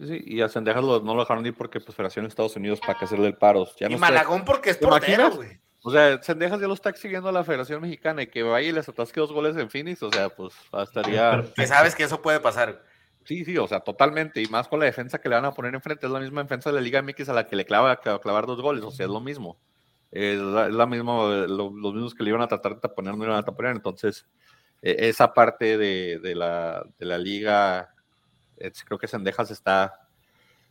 [0.00, 2.56] Sí, sí, y a Sendejas lo- no lo dejaron ir porque pues Federación de Estados
[2.56, 3.66] Unidos para que hacerle el paro.
[3.78, 4.00] Ya y no sé.
[4.00, 5.36] Malagón porque es ¿Te portero, imaginas?
[5.36, 5.60] güey.
[5.82, 8.72] O sea, Sendejas ya lo está exhibiendo a la Federación Mexicana y que vaya y
[8.72, 11.42] les atasque dos goles en Phoenix, o sea, pues estaría...
[11.56, 12.82] Que sabes que eso puede pasar.
[13.24, 14.42] Sí, sí, o sea, totalmente.
[14.42, 16.06] Y más con la defensa que le van a poner enfrente.
[16.06, 18.46] Es la misma defensa de la Liga MX a la que le clava a clavar
[18.46, 18.82] dos goles.
[18.84, 19.58] O sea, es lo mismo.
[20.10, 21.12] Es la, es la misma,
[21.46, 23.72] lo- los mismos que le iban a tratar de taponar, no le iban a taponar.
[23.76, 24.26] Entonces,
[24.82, 27.94] eh, esa parte de, de la, de la liga,
[28.84, 30.06] creo que Sendejas está.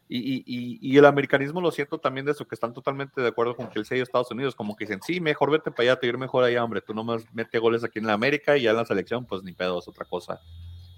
[0.07, 3.55] Y, y, y, el americanismo lo siento también de eso, que están totalmente de acuerdo
[3.55, 4.55] con que él sea de Estados Unidos.
[4.55, 6.81] Como que dicen, sí, mejor vete para allá, te ir mejor allá, hombre.
[6.81, 9.53] Tú nomás mete goles aquí en la América y ya en la selección, pues ni
[9.53, 10.41] pedo, es otra cosa.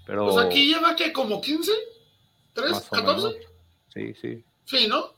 [0.06, 0.26] Pero.
[0.26, 1.70] Pues aquí lleva que como 15,
[2.54, 3.28] 3, Más o 14.
[3.28, 3.52] menos.
[3.88, 5.12] Sí, sí, Sí, ¿no?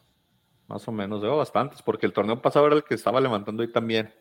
[0.66, 1.20] más o menos.
[1.20, 4.12] Veo bastantes, porque el torneo pasado era el que estaba levantando ahí también.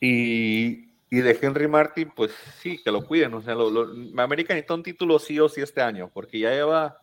[0.00, 3.34] Y, y de Henry Martin, pues sí, que lo cuiden.
[3.34, 6.50] O sea, lo, lo- América necesita un título sí o sí este año, porque ya
[6.50, 7.00] lleva,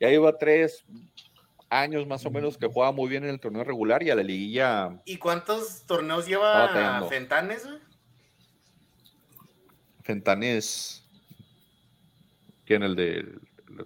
[0.00, 0.84] ya lleva tres
[1.68, 4.22] años más o menos que juega muy bien en el torneo regular y a la
[4.22, 7.06] liguilla ¿Y cuántos torneos lleva.
[7.08, 7.78] Fentanes, güey?
[10.02, 11.04] Fentanes.
[12.64, 12.82] ¿Quién?
[12.82, 13.24] ¿El de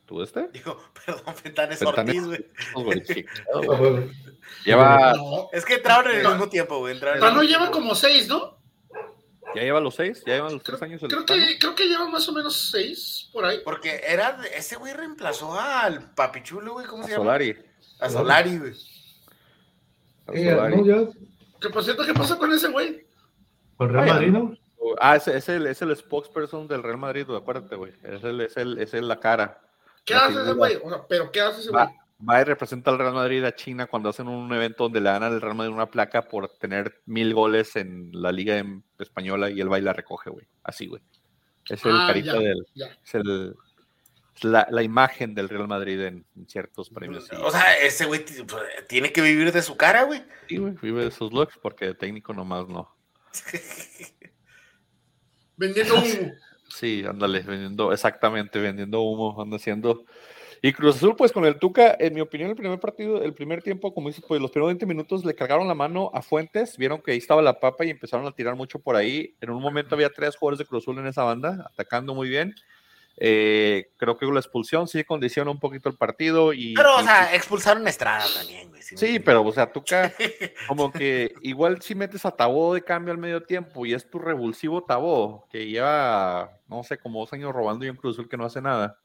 [0.07, 0.49] tu este?
[0.53, 2.17] Digo, perdón, Fentanes Fentanes.
[2.17, 2.85] Ortiz, güey.
[2.85, 3.25] Güey, sí.
[3.67, 4.09] Bueno.
[4.65, 5.49] Lleva, No.
[5.53, 6.31] Es que entraron en el No.
[6.31, 6.95] mismo tiempo, güey.
[6.95, 8.60] entraron mismo lleva como 6, ¿no?
[9.55, 11.03] Ya lleva los seis, ya llevan los Creo, tres años.
[11.03, 13.61] el creo que, creo que lleva más o menos 6 por ahí.
[13.65, 17.25] Porque era, de- ese güey reemplazó al Papichulo, güey, ¿cómo A se llama?
[17.25, 17.57] Solari.
[18.01, 18.73] A Solari, güey.
[20.27, 20.77] a Eh, Solari.
[20.77, 20.85] ¿no?
[20.87, 21.09] Ya,
[21.61, 23.07] Que por cierto, ¿qué pasa con ese güey?
[23.77, 24.55] Con Real Madrid, ¿no?
[25.01, 27.93] Ah, es, es el, es el spokesperson del Real Madrid, güey, acuérdate, güey.
[28.03, 29.61] Es el, es el, es el la cara.
[30.05, 30.77] ¿Qué La hace ese güey?
[30.83, 31.85] O sea, ¿pero qué hace ese güey?
[31.85, 35.23] va y representa al Real Madrid a China cuando hacen un evento donde le dan
[35.23, 39.61] al Real Madrid una placa por tener mil goles en la liga en- española y
[39.61, 40.47] él va y la recoge, güey.
[40.63, 41.03] Así, güey.
[41.69, 42.67] Es el Ah, carita ya, del.
[42.75, 42.87] ya.
[43.05, 43.55] Es el.
[44.43, 47.29] la, la imagen del Real Madrid en, en ciertos premios.
[47.43, 50.23] O sea, ese güey pues, tiene que vivir de su cara, güey.
[50.49, 52.95] Sí, güey, vive de sus looks porque de técnico nomás no.
[55.57, 56.33] Vendiendo humo.
[56.69, 60.05] Sí, ándale, vendiendo, exactamente, vendiendo humo, anda haciendo.
[60.63, 63.63] Y Cruz Azul, pues con el Tuca, en mi opinión, el primer partido, el primer
[63.63, 67.01] tiempo, como dices, pues los primeros 20 minutos le cargaron la mano a Fuentes, vieron
[67.01, 69.35] que ahí estaba la papa y empezaron a tirar mucho por ahí.
[69.41, 72.55] En un momento había tres jugadores de Cruz Azul en esa banda, atacando muy bien.
[73.23, 76.53] Eh, creo que la expulsión sí condiciona un poquito el partido.
[76.53, 78.83] Y, Pero, o sea, expulsaron a Estrada también, güey.
[78.83, 80.13] Sí, pero, o sea, Tuca,
[80.69, 84.19] como que igual si metes a Tabó de cambio al medio tiempo y es tu
[84.19, 88.45] revulsivo Tabó, que lleva, no sé, como dos años robando y Cruz Azul que no
[88.45, 88.99] hace nada.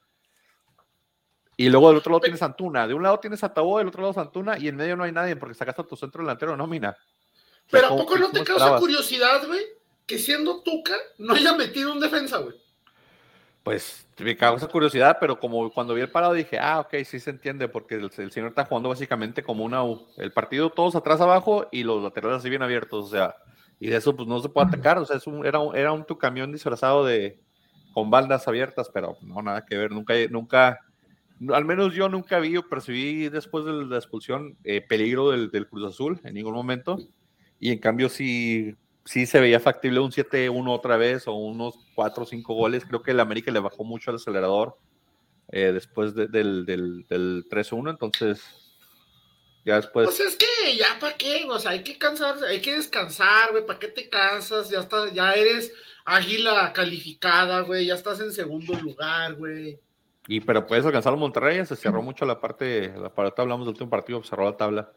[1.56, 2.86] Y luego del otro lado tienes Antuna.
[2.86, 5.12] De un lado tienes a Tabó, del otro lado Antuna, y en medio no hay
[5.12, 6.96] nadie porque sacaste a tu centro delantero de nómina.
[7.70, 8.80] Pero ¿a ¿cómo- poco no te causa esperabas?
[8.80, 9.60] curiosidad, güey?
[10.06, 12.54] Que siendo Tuca no haya metido un defensa, güey.
[13.62, 17.30] Pues me causa curiosidad, pero como cuando vi el parado dije, ah, ok, sí se
[17.30, 20.06] entiende, porque el, el señor está jugando básicamente como una U.
[20.18, 23.34] El partido todos atrás abajo y los laterales así bien abiertos, o sea,
[23.80, 25.90] y de eso pues no se puede atacar, o sea, es un, era, un, era
[25.92, 27.40] un tu camión disfrazado de
[27.92, 30.78] con bandas abiertas, pero no, nada que ver, nunca, nunca,
[31.52, 35.84] al menos yo nunca vi o percibí después de la expulsión eh, peligro del, Cruz
[35.92, 36.98] Azul en ningún momento,
[37.58, 42.26] y en cambio sí, se veía factible un 7-1 otra vez o unos 4 o
[42.26, 44.76] 5 goles, creo que el América le bajó mucho al acelerador
[45.52, 48.42] eh, después de, del, del, del 3-1, entonces
[49.66, 50.06] ya después.
[50.06, 53.66] Pues es que ya para qué, o sea, hay que cansar, hay que descansar, güey,
[53.66, 54.70] ¿para qué te cansas?
[54.70, 55.72] Ya está, ya eres
[56.04, 59.80] águila calificada, güey, ya estás en segundo lugar, güey.
[60.28, 63.74] Y pero puedes alcanzar a Monterrey, se cerró mucho la parte, la parte hablamos del
[63.74, 64.92] último partido, cerró la tabla.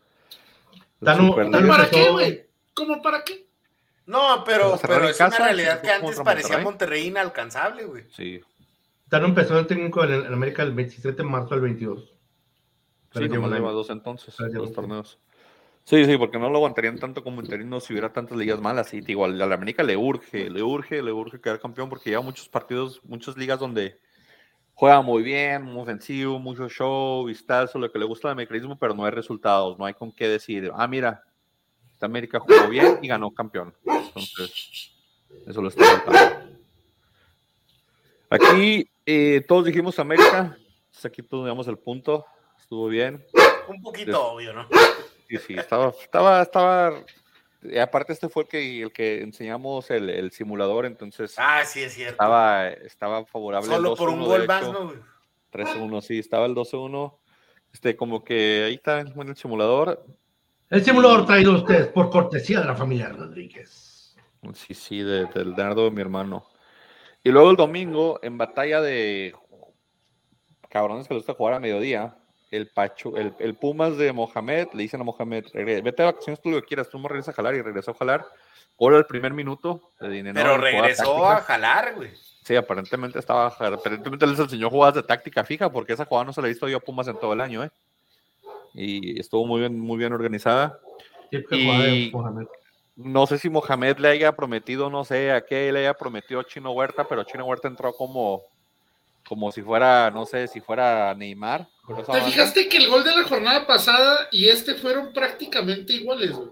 [1.03, 1.35] Tano,
[1.67, 2.45] ¿Para qué, güey?
[2.73, 3.47] ¿Cómo para qué?
[4.05, 8.03] No, pero, pero es casa, una realidad que antes parecía Monterrey, Monterrey inalcanzable, güey.
[8.11, 8.41] Sí.
[9.07, 12.13] Tano empezó el técnico en América el 27 de marzo al 22.
[13.13, 15.19] Pero sí, lleva dos entonces, dos torneos.
[15.83, 18.93] Sí, sí, porque no lo aguantarían tanto como interino si hubiera tantas ligas malas.
[18.93, 22.21] Y igual a la América le urge, le urge, le urge quedar campeón porque lleva
[22.21, 23.99] muchos partidos, muchas ligas donde
[24.79, 28.93] juega muy bien, muy ofensivo, mucho show, vistazo, lo que le gusta el mecanismo, pero
[28.93, 30.71] no hay resultados, no hay con qué decir.
[30.73, 31.21] Ah, mira,
[31.91, 33.75] esta América jugó bien y ganó campeón.
[33.83, 34.93] Entonces,
[35.45, 36.57] eso lo está faltando.
[38.29, 40.57] Aquí eh, todos dijimos América,
[41.03, 42.25] aquí tuvimos el punto
[42.57, 43.25] estuvo bien.
[43.67, 44.65] Un poquito obvio, ¿no?
[45.27, 47.03] Sí, sí, estaba, estaba, estaba.
[47.61, 51.35] Y aparte, este fue el que, el que enseñamos el, el simulador, entonces.
[51.37, 52.13] Ah, sí, es cierto.
[52.13, 53.67] Estaba, estaba favorable.
[53.67, 54.93] Solo por un gol más, ¿no?
[55.51, 57.17] 3-1, sí, estaba el 12-1.
[57.73, 60.05] Este, como que ahí está en el simulador.
[60.69, 64.15] El simulador traído a ustedes por cortesía de la familia Rodríguez.
[64.53, 66.45] Sí, sí, de, del dardo mi hermano.
[67.23, 69.35] Y luego el domingo, en batalla de
[70.69, 72.17] cabrones que les gusta jugar a mediodía,
[72.51, 76.49] el Pacho, el, el, Pumas de Mohamed, le dicen a Mohamed, vete a vacaciones tú
[76.49, 78.25] lo que quieras, tú me regresas a jalar y regresó a jalar.
[78.77, 80.31] Gol al primer minuto de.
[80.33, 82.11] Pero regresó a jalar, güey.
[82.43, 86.41] Sí, aparentemente estaba, aparentemente les enseñó jugadas de táctica fija, porque esa jugada no se
[86.41, 87.71] la he visto yo a Pumas en todo el año, ¿eh?
[88.73, 90.79] Y estuvo muy bien, muy bien organizada.
[91.31, 92.11] Y
[92.95, 96.71] no sé si Mohamed le haya prometido, no sé a qué le haya prometido Chino
[96.71, 98.43] Huerta, pero Chino Huerta entró como
[99.29, 101.67] como si fuera, no sé, si fuera Neymar.
[102.11, 106.49] ¿Te fijaste que el gol de la jornada pasada y este fueron prácticamente iguales, güey?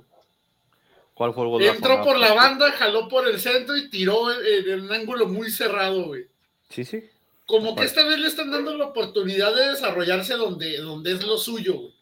[1.15, 1.63] ¿Cuál fue el gol?
[1.63, 6.05] Entró por la banda, jaló por el centro y tiró en, un ángulo muy cerrado,
[6.05, 6.27] güey.
[6.69, 7.03] Sí, sí.
[7.47, 11.39] Como que esta vez le están dando la oportunidad de desarrollarse donde, donde es lo
[11.39, 11.93] suyo, güey.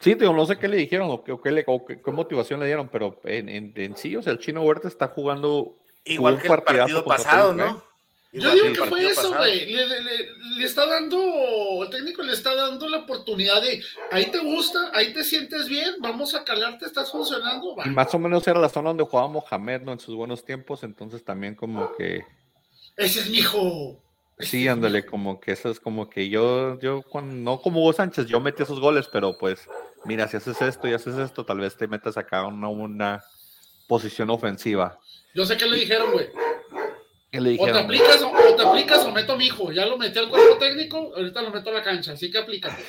[0.00, 3.20] Sí, tío, no sé qué le dijeron o qué, le, qué, motivación le dieron, pero
[3.24, 7.52] en, en, sí, o sea, el Chino Huerta está jugando igual que el partido pasado,
[7.52, 7.93] ¿no?
[8.34, 9.66] Yo digo que fue eso, güey.
[9.66, 13.80] Le, está dando, el técnico le está dando la oportunidad de,
[14.10, 17.76] ahí te gusta, ahí te sientes bien, vamos a calarte, estás funcionando.
[17.84, 19.92] Y más o menos era la zona donde jugaba Mohamed, ¿no?
[19.92, 22.24] En sus buenos tiempos, entonces también como que...
[22.96, 24.00] Ese es mi hijo.
[24.40, 28.26] Sí, ándale, como que eso es como que yo, yo, cuando, no como Hugo Sánchez,
[28.26, 29.68] yo metí esos goles, pero pues,
[30.04, 33.22] mira, si haces esto y haces esto, tal vez te metas acá una, una
[33.86, 34.98] posición ofensiva.
[35.36, 36.26] Yo sé que le dijeron, güey
[37.38, 39.72] o, te aplicas, o, te aplicas o meto a mi hijo.
[39.72, 42.82] Ya lo metí al cuerpo técnico, ahorita lo meto a la cancha, así que aplícate.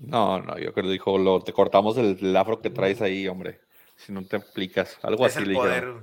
[0.00, 3.60] No, no, yo creo que dijo, lo, te cortamos el, afro que traes ahí, hombre.
[3.96, 5.94] Si no te aplicas, algo es así el poder.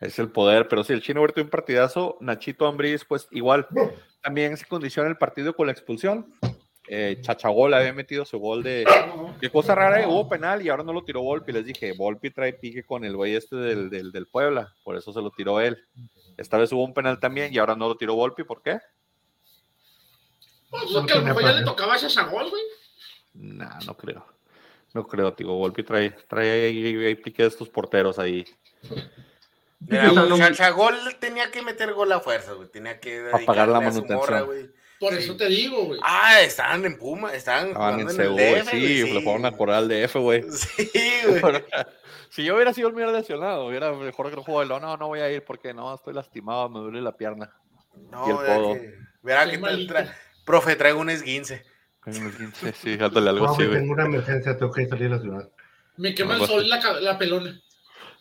[0.00, 3.66] Es el poder, pero sí, el chino Huerto un partidazo, Nachito Ambriz, pues igual,
[4.22, 6.34] también se condiciona el partido con la expulsión.
[6.90, 8.86] Eh, Chachagol había metido su gol de.
[9.40, 11.52] Qué cosa rara, eh, hubo penal y ahora no lo tiró Volpi.
[11.52, 15.12] Les dije, Volpi trae pique con el güey este del, del, del Puebla, por eso
[15.12, 15.78] se lo tiró él.
[16.38, 18.78] Esta vez hubo un penal también y ahora no lo tiró Volpi, ¿por qué?
[20.70, 22.62] Pues que a lo mejor ya le tocaba a gol, güey.
[23.34, 24.24] Nah, no creo.
[24.94, 25.48] No creo, tío.
[25.48, 28.44] Volpi trae, trae ahí, pique de estos porteros ahí.
[30.38, 32.68] Chachagol tenía que meter gol a fuerza, güey.
[32.68, 34.72] Tenía que pagar la manutención.
[34.98, 36.00] Por eso te digo, güey.
[36.02, 40.18] Ah, estaban en Puma, estaban, estaban en Seúl, sí, le fueron a Coral de F,
[40.18, 40.42] güey.
[40.50, 40.90] Sí,
[41.28, 41.64] güey.
[42.30, 44.96] Si yo hubiera sido el mío lesionado, hubiera mejor que el juego de lo, no,
[44.96, 47.52] no voy a ir porque no, estoy lastimado, me duele la pierna.
[48.10, 48.76] No, y el codo.
[49.22, 51.64] verá que tra profe, traigo un esguince.
[52.04, 55.48] Un esguince, sí, dándole algo así, Tengo una emergencia, tengo que salir de la ciudad.
[55.96, 57.60] Me quema el sol la, la, pelona.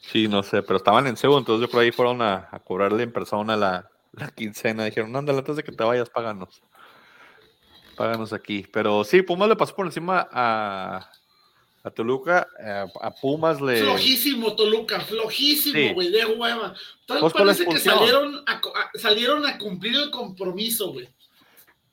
[0.02, 3.04] Sí, no sé, pero estaban en Seúl, entonces yo creo ahí fueron a, a cobrarle
[3.04, 4.86] en persona la, la quincena.
[4.86, 6.62] Dijeron, ándale, antes de que te vayas, páganos.
[7.98, 8.66] Páganos aquí.
[8.72, 11.12] Pero sí, Pumas le pasó por encima a,
[11.84, 12.48] a Toluca,
[13.02, 13.82] a, Pumas le.
[13.82, 16.74] Flojísimo, Toluca, flojísimo, güey, de hueva.
[17.06, 18.62] Tal pues parece que salieron a,
[18.96, 21.10] salieron a cumplir el compromiso, güey.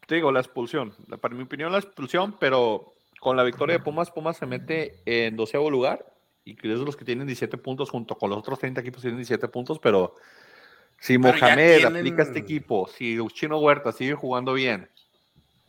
[0.07, 0.95] Te digo, la expulsión.
[1.21, 5.35] Para mi opinión, la expulsión, pero con la victoria de Pumas, Pumas se mete en
[5.35, 6.05] doceavo lugar
[6.45, 9.17] y es de los que tienen 17 puntos junto con los otros 30 equipos tienen
[9.19, 10.15] 17 puntos, pero
[10.99, 14.91] Si Mohamed tienen- aplica este equipo, si Chino Huerta sigue jugando bien,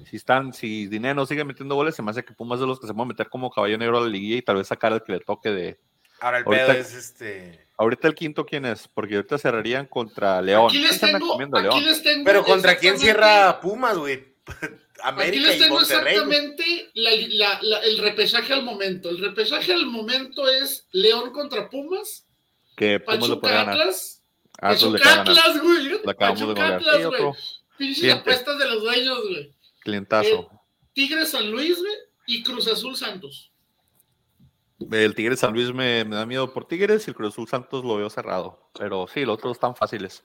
[0.04, 2.88] si están, si Dinero sigue metiendo goles, se me hace que Pumas de los que
[2.88, 5.02] se van a meter como caballo negro a la liguilla y tal vez sacar el
[5.04, 5.80] que le toque de.
[6.20, 7.66] Ahora el Ahorita- pedo es este.
[7.78, 8.88] Ahorita el quinto, ¿quién es?
[8.88, 10.68] Porque ahorita cerrarían contra León.
[10.68, 11.84] Aquí les ¿Quién se anda tengo, aquí León?
[11.86, 14.24] les tengo Pero contra quién cierra Pumas, güey.
[15.04, 19.10] Aquí América les y tengo exactamente la- la- la- el repechaje al momento.
[19.10, 22.26] El repechaje al momento es León contra Pumas,
[22.78, 23.82] Que Pumas lo puede Pachuca ganar.
[23.82, 24.24] Atlas,
[24.62, 25.22] Ah, Pachuca.
[25.22, 25.84] Atlas, güey.
[25.84, 26.76] Le acabamos de Pachuca.
[26.78, 27.34] Atlas, güey.
[27.78, 29.55] Pinches apuestas de los dueños, güey.
[29.86, 30.49] Clientazo.
[30.93, 31.93] Tigres San Luis, güey,
[32.25, 33.53] y Cruz Azul Santos.
[34.91, 37.86] El Tigres San Luis me, me da miedo por Tigres y el Cruz Azul Santos
[37.86, 38.69] lo veo cerrado.
[38.77, 40.23] Pero sí, los otros están fáciles.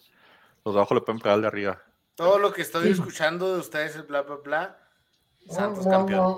[0.64, 1.82] Los de abajo le pueden pegar al de arriba.
[2.16, 4.78] Todo lo que estoy escuchando de ustedes es bla, bla, bla.
[5.48, 6.36] Santos campeón.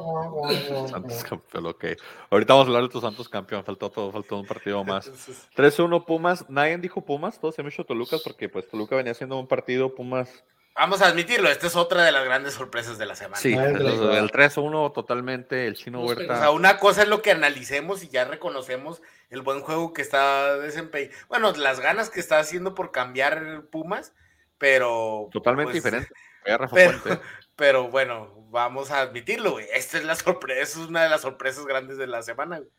[0.89, 1.85] Santos campeón, ok.
[2.31, 3.65] Ahorita vamos a hablar de tu Santos campeón.
[3.65, 5.07] Faltó todo, faltó un partido más.
[5.07, 6.49] Entonces, 3-1 Pumas.
[6.49, 9.95] Nadie dijo Pumas, todos se han hecho Toluca porque pues Toluca venía haciendo un partido,
[9.95, 10.45] Pumas.
[10.75, 13.37] Vamos a admitirlo, esta es otra de las grandes sorpresas de la semana.
[13.37, 14.11] Sí, el, hizo.
[14.11, 16.35] el 3-1 totalmente, el chino Pues, Huerta.
[16.35, 20.01] O sea, una cosa es lo que analicemos y ya reconocemos el buen juego que
[20.01, 21.15] está desempeñando.
[21.29, 24.15] Bueno, las ganas que está haciendo por cambiar Pumas,
[24.57, 25.29] pero.
[25.31, 26.11] totalmente pues, diferente.
[26.45, 26.69] Pero,
[27.57, 29.67] pero bueno, vamos a admitirlo, güey.
[29.75, 32.71] Esta es la sorpresa, es una de las sorpresas grandes de la semana, güey.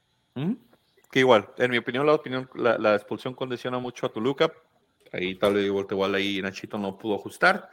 [0.47, 0.57] ¿Mm?
[1.11, 4.51] Que igual, en mi opinión, la opinión, la, la expulsión condiciona mucho a Toluca.
[5.14, 7.70] Ahí tal vez igual ahí Nachito no pudo ajustar.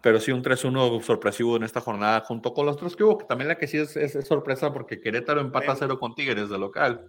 [0.00, 3.24] Pero sí un 3-1 sorpresivo en esta jornada junto con los otros que hubo, que
[3.26, 5.76] también la que sí es, es- es sorpresa porque Querétaro empata Ven.
[5.78, 7.08] 0 con Tigres de local.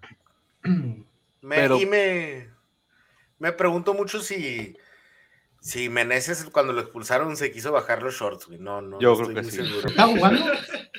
[1.41, 2.49] Me, Pero- Y me,
[3.38, 4.76] me pregunto mucho si,
[5.62, 8.58] si Meneses cuando lo expulsaron se quiso bajar los shorts, güey.
[8.60, 9.58] No, no, Yo no creo estoy que muy sí.
[9.58, 9.88] seguro.
[9.89, 10.45] ¿Está jugando?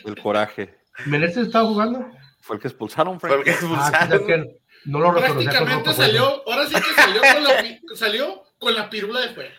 [0.05, 0.75] El coraje.
[1.07, 2.07] ¿Menezes está jugando?
[2.41, 3.73] Fue el que expulsaron, Fue el que Frank.
[3.77, 4.49] Ah, expulsaron.
[4.85, 9.29] no lo Prácticamente salió, ahora sí que salió con la, salió con la pirula de
[9.35, 9.51] fuera.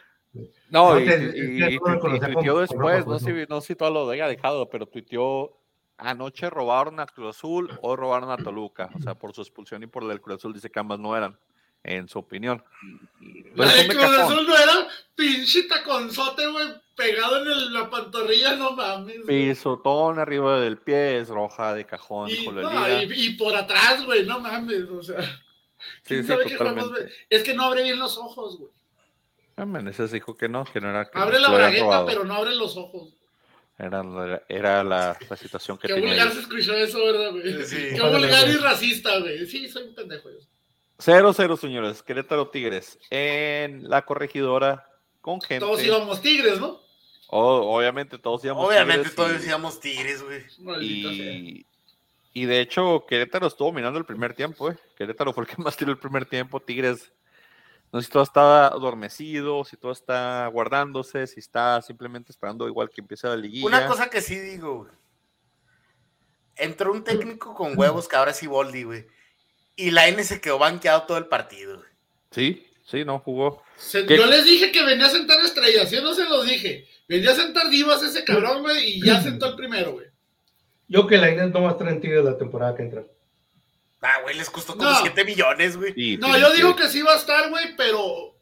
[0.69, 4.69] No, No, y, y- tuiteó después, no sé, no sé si todo lo haya dejado,
[4.69, 5.57] pero tuiteó
[5.97, 8.89] anoche robaron a Cruz Azul o robaron a Toluca.
[8.95, 11.15] O sea, por su expulsión y por la del Cruz Azul dice que ambas no
[11.17, 11.39] eran,
[11.83, 12.63] en su opinión.
[13.55, 14.21] La Pero de son de Cruz cajón.
[14.33, 19.21] Azul no era pinche taconzote, güey, pegado en el- la pantorrilla, no mames.
[19.25, 24.23] Pisotón arriba del pie es roja de cajón, Y, no, y- y por atrás, güey,
[24.25, 25.17] no mames, o sea.
[27.29, 28.71] Es que no abre bien los ojos, güey.
[29.57, 32.05] Ah, Meneses dijo que no, que no era que Abre la bragueta, robado.
[32.05, 33.13] pero no abre los ojos.
[33.79, 36.09] Era, la, era la, la situación que Qué tenía.
[36.09, 36.33] vulgar ahí.
[36.33, 37.65] se escuchó eso, ¿verdad, güey?
[37.65, 37.89] Sí.
[37.95, 39.45] Qué vulgar y racista, güey.
[39.47, 40.29] Sí, soy un pendejo.
[40.29, 40.37] yo.
[40.99, 42.01] 0-0, señores.
[42.01, 42.97] Querétaro Tigres.
[43.11, 44.87] En la corregidora
[45.21, 45.65] con gente.
[45.65, 46.79] Todos íbamos tigres, ¿no?
[47.29, 50.45] Oh, obviamente todos íbamos Obviamente Tigres todos y- decíamos Tigres, güey.
[50.83, 51.65] Y,
[52.33, 54.77] y de hecho, Querétaro estuvo dominando el primer tiempo, ¿eh?
[54.97, 56.59] Querétaro fue el que más tiró el primer tiempo.
[56.61, 57.11] Tigres,
[57.91, 62.89] no sé si todo está adormecido, si todo está guardándose, si está simplemente esperando igual
[62.89, 63.65] que empiece la liguilla.
[63.65, 64.91] Una cosa que sí digo, güey.
[66.55, 69.07] Entró un técnico con huevos que ahora sí Boldi, güey.
[69.75, 71.89] Y la N se quedó banqueado todo el partido, güey.
[72.31, 73.63] Sí, sí, no jugó.
[73.93, 76.87] Yo les dije que venía a sentar estrellas, yo no se los dije.
[77.07, 80.07] Venía a sentar divas ese cabrón, güey, y ya sentó el primero, güey.
[80.89, 83.05] Yo que la Inés no va a estar en Tigres la temporada que entra.
[84.01, 84.99] Ah, güey, les costó como No.
[85.01, 85.93] 7 millones, güey.
[85.93, 88.35] Sí, No, yo digo que sí va a estar, güey, pero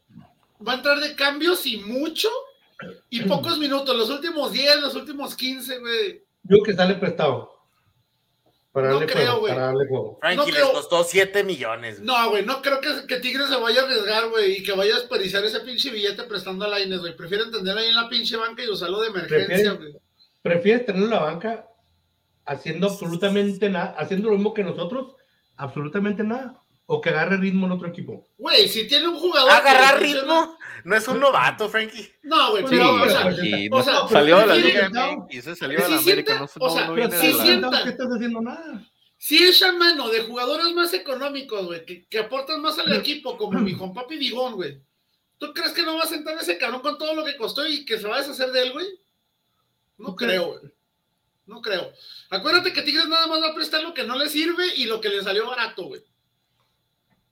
[0.66, 2.28] va a entrar de cambios y mucho
[3.10, 3.96] y pocos minutos.
[3.96, 6.22] Los últimos 10, los últimos 15, güey.
[6.42, 7.52] Yo que sale prestado.
[8.70, 9.54] Para No darle creo, güey.
[9.54, 10.18] para darle juego.
[10.20, 11.96] Frankie No les creo- costó 7 millones.
[11.96, 12.06] güey.
[12.06, 14.94] No, güey, no creo que, que Tigres se vaya a arriesgar, güey, y que vaya
[14.94, 17.16] a desperdiciar ese pinche billete prestando a la Inés, güey.
[17.16, 19.94] Prefieren tenerlo ahí en la pinche banca y usarlo de emergencia, güey.
[20.42, 21.66] ¿Prefieres tener en la banca
[22.44, 25.15] haciendo absolutamente nada, haciendo lo mismo que nosotros?
[25.56, 26.60] Absolutamente nada.
[26.88, 28.28] O que agarre ritmo en otro equipo.
[28.38, 29.50] Güey, si tiene un jugador.
[29.50, 30.58] Agarrar que funciona- ritmo.
[30.84, 32.08] No es un novato, Frankie.
[32.22, 35.44] No, güey, Sí, pero, o sea, y o no- sea, salió de la Liga MX,
[35.44, 37.32] se salió de la América, sienta- no, o no, sea, no Pero viene sí de
[37.32, 38.84] tú la- sienta- sentado, ¿qué estás haciendo nada?
[39.18, 43.58] Si echa mano de jugadores más económicos, güey, que, que aportan más al equipo, como
[43.58, 44.80] mi Juan Papi Vigón, güey.
[45.38, 47.84] ¿Tú crees que no va a sentar ese cabrón con todo lo que costó y
[47.84, 48.86] que se va a deshacer de él, güey?
[49.98, 50.72] No creo, güey.
[51.46, 51.92] No creo.
[52.30, 55.00] Acuérdate que Tigres nada más va a prestar lo que no le sirve y lo
[55.00, 56.02] que le salió barato, güey.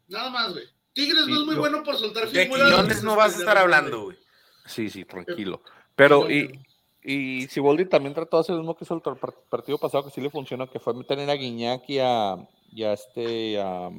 [0.09, 0.65] Nada más, güey.
[0.93, 2.71] Tigres no es muy yo- bueno por soltar De figuras.
[2.71, 4.17] Quillones no vas a estar hablando, güey.
[4.67, 5.63] Sí, sí, tranquilo.
[5.97, 6.49] Pero, y,
[7.03, 9.03] y Siboldi también trató de hacer lo mismo que hizo el
[9.51, 12.37] partido pasado, que sí le funcionó, que fue meter en a Guiñac y a,
[12.71, 13.91] y a este, a,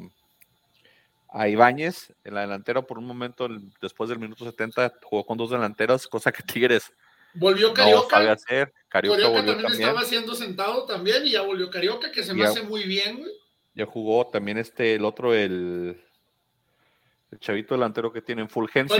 [1.29, 5.37] a Ibáñez en la delantera por un momento, el- después del minuto 70, jugó con
[5.37, 6.91] dos delanteras, cosa que Tigres
[7.35, 8.31] Volvió no Carioca.
[8.31, 8.73] hacer.
[8.87, 9.89] Carioca, Carioca volvió también, también.
[9.89, 12.49] estaba siendo sentado también y ya volvió Carioca, que se me Ya.
[12.49, 13.31] hace muy bien, güey.
[13.73, 16.01] Ya jugó también este, el otro, el,
[17.31, 18.95] el chavito delantero que tienen Fulgencio.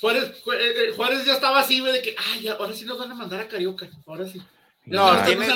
[0.00, 3.14] Juárez, eh, Juárez, ya estaba así, güey, de que, ay, ahora sí nos van a
[3.14, 4.42] mandar a Carioca, ahora sí.
[4.86, 5.46] No, tiene,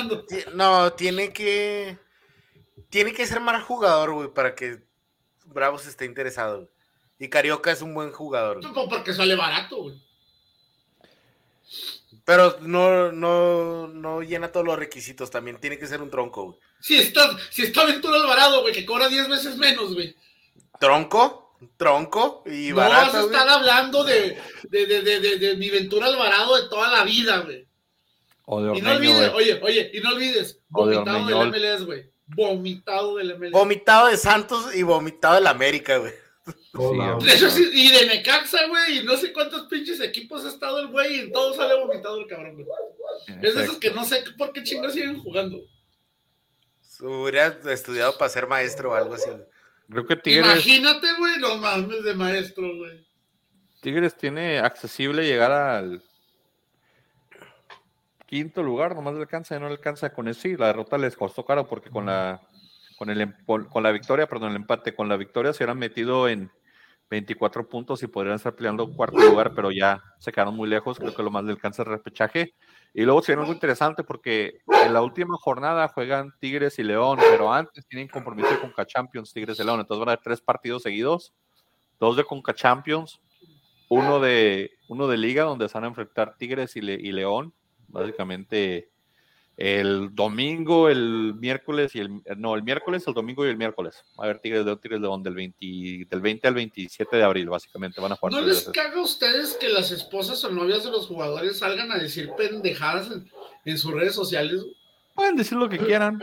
[0.53, 1.97] no, tiene que.
[2.89, 4.83] Tiene que ser más jugador, güey, para que
[5.45, 6.69] Bravos esté interesado.
[7.19, 8.59] Y Carioca es un buen jugador.
[8.89, 9.95] Porque sale barato, güey.
[12.25, 15.29] Pero no, no, no llena todos los requisitos.
[15.29, 16.57] También tiene que ser un tronco, güey.
[16.79, 20.15] Si está, si está Ventura Alvarado, güey, que cobra 10 veces menos, güey.
[20.79, 21.57] ¿Tronco?
[21.77, 22.43] ¿Tronco?
[22.45, 24.37] Y no vas a estar hablando de,
[24.69, 27.67] de, de, de, mi Ventura Alvarado de toda la vida, güey.
[28.77, 32.09] y no olvides, oye, oye, y no olvides, vomitado del MLS, güey.
[32.25, 33.51] Vomitado del MLS.
[33.51, 36.13] Vomitado de Santos y vomitado del América, güey.
[37.73, 41.19] Y de Necaxa, güey, y no sé cuántos pinches equipos ha estado el güey, y
[41.21, 42.67] en todos sale vomitado el cabrón, güey.
[43.41, 45.59] Es de esos que no sé por qué chingados siguen jugando.
[46.99, 49.29] Hubiera estudiado para ser maestro o algo así.
[49.89, 50.45] Creo que Tigres.
[50.45, 53.05] Imagínate, güey, los mames de maestro, güey.
[53.81, 56.01] Tigres tiene accesible llegar al
[58.25, 61.45] quinto lugar, nomás le alcanza, no le alcanza con eso y la derrota les costó
[61.45, 62.41] caro porque con la
[63.03, 66.29] con el em, con la victoria, perdón, el empate, con la victoria se hubieran metido
[66.29, 66.49] en
[67.09, 71.13] 24 puntos y podrían estar peleando cuarto lugar, pero ya se quedaron muy lejos, creo
[71.13, 72.55] que lo más le alcanza el repechaje.
[72.93, 77.51] Y luego tiene algo interesante porque en la última jornada juegan Tigres y León, pero
[77.51, 81.33] antes tienen compromiso con Champions, Tigres y León, entonces van a haber tres partidos seguidos,
[81.99, 83.19] dos de Conca Champions,
[83.89, 87.53] uno de, uno de Liga donde se van a enfrentar Tigres y, y León,
[87.89, 88.92] básicamente
[89.57, 94.03] el domingo, el miércoles y el no, el miércoles, el domingo y el miércoles.
[94.19, 97.23] Va a haber Tigres de Tigres de León del 20, del 20 al 27 de
[97.23, 98.33] abril, básicamente van a jugar.
[98.33, 101.97] ¿No les caga a ustedes que las esposas o novias de los jugadores salgan a
[101.97, 103.09] decir pendejadas
[103.65, 104.63] en, sus redes sociales?
[105.13, 106.19] Pueden decir lo que quieran.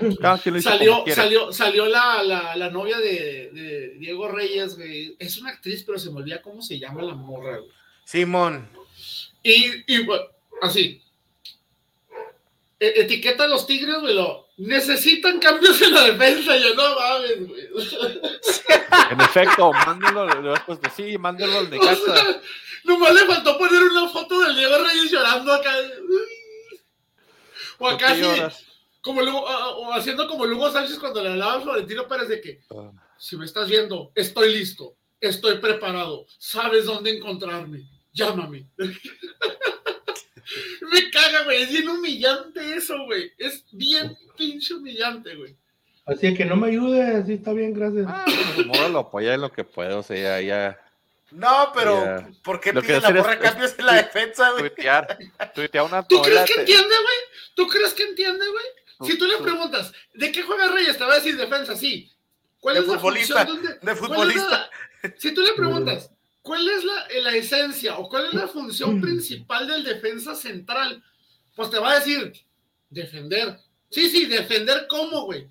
[0.60, 4.76] salió, salió, salió la, la, novia de, Diego Reyes,
[5.20, 7.60] Es una actriz, pero se me olvida cómo se llama la morra,
[8.04, 8.68] Simón.
[9.44, 10.06] Y, y
[10.60, 11.00] así,
[12.80, 17.68] etiqueta a los Tigres, güey, lo, necesitan cambios en la defensa, yo no mames, güey.
[19.10, 22.40] En efecto, mándelo, le has puesto, sí, mándelo al de casa.
[22.84, 25.72] Nomás le faltó poner una foto del Diego Reyes llorando acá.
[27.78, 28.22] O acá sí,
[29.00, 32.60] como Lugo, o haciendo como Lugo Sánchez cuando le hablaba a Florentino Pérez de que,
[32.70, 32.92] ah.
[33.18, 38.66] si me estás viendo, estoy listo, estoy preparado, sabes dónde encontrarme, llámame.
[40.92, 41.62] Me caga, güey.
[41.62, 43.32] Es bien humillante eso, güey.
[43.38, 45.56] Es bien pinche humillante, güey.
[46.06, 48.06] Así que no me ayude, así está bien, gracias.
[48.08, 50.78] Ah, pues, lo apoya en lo que puede, o sea, ya.
[51.30, 54.70] No, pero ¿por qué pide la morra cambios en la defensa, güey?
[54.70, 55.18] Tuitear,
[55.54, 57.18] tuitear una ¿Tú crees que entiende, güey?
[57.54, 59.10] ¿Tú crees que entiende, güey?
[59.10, 60.98] Si tú le preguntas, ¿de qué juega Reyes?
[60.98, 62.10] Te va a decir defensa, sí.
[62.58, 63.78] ¿Cuál de es futbolista, la función?
[63.80, 64.70] De futbolista.
[65.16, 66.10] Si tú le preguntas,
[66.42, 71.02] ¿Cuál es la, esencia o cuál es la función principal del defensa central?
[71.54, 72.32] Pues te va a decir,
[72.88, 73.58] defender.
[73.90, 75.48] Sí, sí, defender cómo, güey.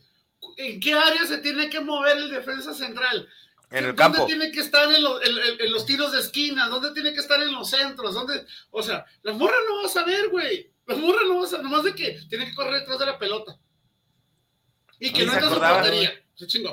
[0.57, 3.27] ¿En qué área se tiene que mover el defensa central?
[3.69, 4.19] En el campo.
[4.19, 6.67] ¿Dónde tiene que estar en, los tiros de esquina?
[6.67, 8.15] ¿Dónde tiene que estar en los centros?
[8.15, 8.45] ¿Dónde?
[8.71, 10.71] O sea, la morra no va a saber, güey.
[10.87, 13.19] La morra no va a saber, nomás de que tiene que correr detrás de la
[13.19, 13.59] pelota.
[14.99, 16.13] Y que no entra su portería.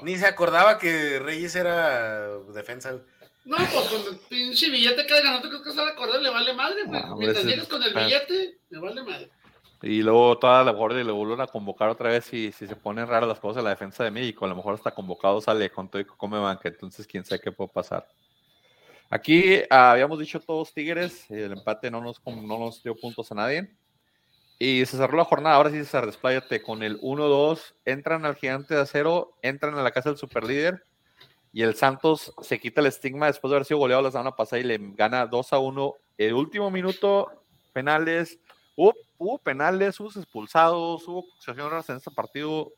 [0.02, 3.02] Ni se acordaba que Reyes era defensa.
[3.46, 6.20] No, pues con el pinche billete que ganó, ¿tú crees que se acordar?
[6.20, 7.00] Le vale madre, güey.
[7.16, 9.30] Mientras llegues con el billete, me vale madre.
[9.82, 13.06] Y luego toda la guardia le vuelven a convocar otra vez y si se ponen
[13.06, 15.88] raras las cosas en la defensa de México, a lo mejor hasta convocado sale con
[15.88, 18.08] todo y come banca, entonces quién sabe qué puede pasar.
[19.10, 23.36] Aquí ah, habíamos dicho todos Tigres, el empate no nos, no nos dio puntos a
[23.36, 23.70] nadie.
[24.58, 28.74] Y se cerró la jornada, ahora sí se despláyate con el 1-2, entran al gigante
[28.74, 30.82] de acero, entran a la casa del superlíder
[31.56, 34.60] y el Santos se quita el estigma después de haber sido goleado la semana pasada
[34.60, 35.94] y le gana 2 a 1.
[36.18, 37.32] El último minuto,
[37.72, 38.38] penales,
[38.74, 42.74] hubo, penales, hubo expulsados, hubo acusaciones en este partido.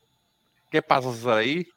[0.71, 1.67] ¿Qué pasa ahí?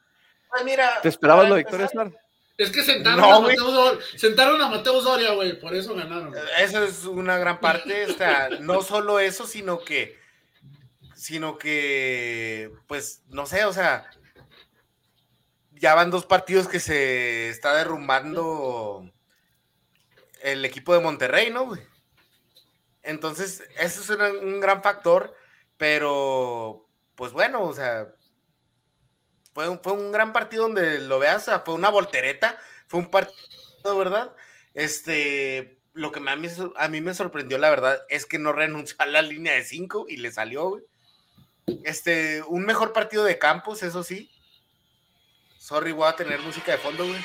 [0.49, 2.09] Pues mira, ¿Te esperabas la victoria, Star?
[2.57, 6.33] Es que sentaron, a Mateo, sentaron a Mateo Doria, güey, por eso ganaron.
[6.57, 10.17] Esa es una gran parte, o sea, no solo eso, sino que,
[11.15, 14.09] sino que, pues, no sé, o sea,
[15.83, 19.11] ya van dos partidos que se está derrumbando
[20.41, 21.73] el equipo de Monterrey, ¿no?
[23.01, 24.09] Entonces, eso es
[24.41, 25.35] un, gran factor,
[25.75, 28.15] pero pues bueno, o sea,
[29.53, 32.57] fue un, fue un gran partido donde lo veas, fue una voltereta,
[32.87, 34.33] fue un partido, ¿verdad?
[34.73, 38.95] Este, lo que a mí, a mí me sorprendió, la verdad, es que no renunció
[38.99, 40.83] a la línea de cinco y le salió, güey.
[41.83, 44.32] Este, un mejor partido de campos, eso sí,
[45.63, 47.15] Sorry, voy a tener música de fondo, güey.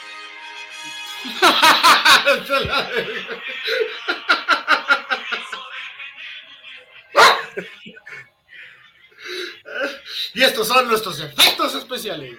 [10.35, 12.39] y estos son nuestros efectos especiales.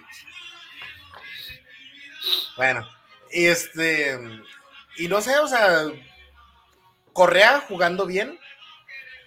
[2.56, 2.90] Bueno,
[3.34, 4.18] y este,
[4.96, 5.84] y no sé, o sea,
[7.12, 8.40] Correa jugando bien.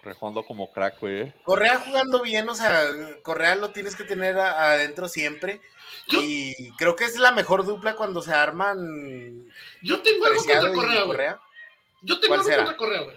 [0.03, 1.33] Jugando como crack, güey.
[1.45, 2.85] Correa jugando bien, o sea,
[3.23, 5.61] Correa lo tienes que tener adentro siempre.
[6.09, 9.49] Y creo que es la mejor dupla cuando se arman.
[9.81, 11.19] Yo tengo algo contra Correa, güey.
[12.03, 13.17] Yo tengo algo contra Correa, güey.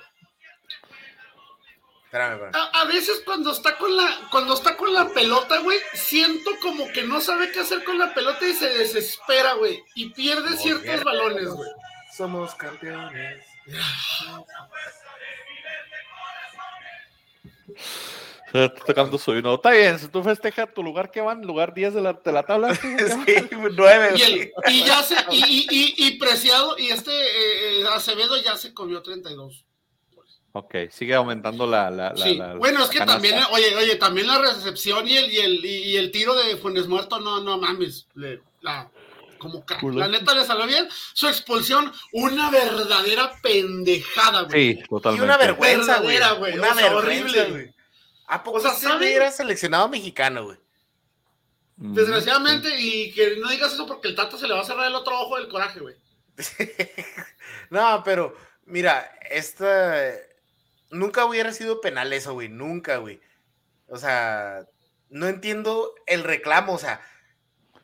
[2.53, 7.03] A, veces cuando está con la cuando está con la pelota, güey, siento como que
[7.03, 11.49] no sabe qué hacer con la pelota y se desespera, güey, y pierde ciertos balones,
[11.49, 11.69] güey.
[12.15, 13.43] Somos campeones.
[18.47, 19.55] Está tocando su uno.
[19.55, 22.43] Está bien, si tú festejas tu lugar que van, lugar 10 de la, de la
[22.43, 22.73] tabla.
[22.76, 22.86] sí,
[23.76, 24.13] 9.
[24.15, 28.73] Y, y, ya se, y, y, y, Preciado, y este eh, eh, Acevedo ya se
[28.73, 29.65] comió 32.
[30.53, 31.91] Ok, sigue aumentando la.
[31.91, 32.39] la, sí.
[32.57, 36.11] bueno, es que también, oye, oye, también la recepción y el, y el, y el
[36.11, 38.07] tiro de Funes Muerto, no, no mames.
[38.61, 38.89] la,
[39.52, 40.88] como la neta le salió bien.
[41.14, 44.76] Su expulsión, una verdadera pendejada, güey.
[44.76, 45.24] Sí, totalmente.
[45.24, 46.18] Y una vergüenza, güey.
[46.18, 46.34] Una
[46.74, 47.76] vergüenza, horrible, güey.
[48.28, 50.58] ¿A poco o sea, era seleccionado mexicano, güey?
[51.78, 54.96] Desgraciadamente, y que no digas eso porque el Tato se le va a cerrar el
[54.96, 55.96] otro ojo del coraje, güey.
[57.70, 58.36] no, pero,
[58.66, 60.14] mira, esta
[60.89, 63.20] nunca hubiera sido penal eso, güey, nunca, güey.
[63.88, 64.66] O sea,
[65.10, 67.02] no entiendo el reclamo, o sea,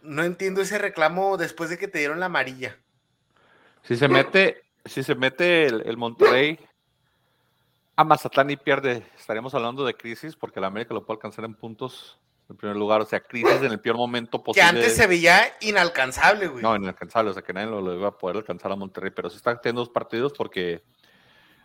[0.02, 2.78] no entiendo ese reclamo después de que te dieron la amarilla.
[3.84, 6.60] Si se mete, si se mete el, Monterrey
[7.96, 11.56] a Mazatlán y pierde, estaríamos hablando de crisis porque la América lo puede alcanzar en
[11.56, 14.62] puntos en primer lugar, o sea, crisis en el peor momento posible.
[14.62, 16.62] Que antes se veía inalcanzable, güey.
[16.62, 19.30] No, inalcanzable, o sea, que nadie lo, lo iba a poder alcanzar a Monterrey, pero
[19.30, 20.84] se están teniendo dos partidos porque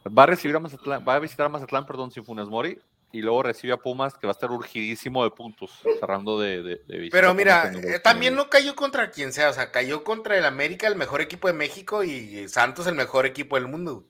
[0.07, 2.79] Va a recibir a Mazatlán, va a visitar a Mazatlán, perdón, sin Funes Mori,
[3.13, 7.09] y luego recibe a Pumas, que va a estar urgidísimo de puntos, cerrando de, de,
[7.11, 10.87] Pero mira, eh, también no cayó contra quien sea, o sea, cayó contra el América,
[10.87, 14.07] el mejor equipo de México, y Santos, el mejor equipo del mundo.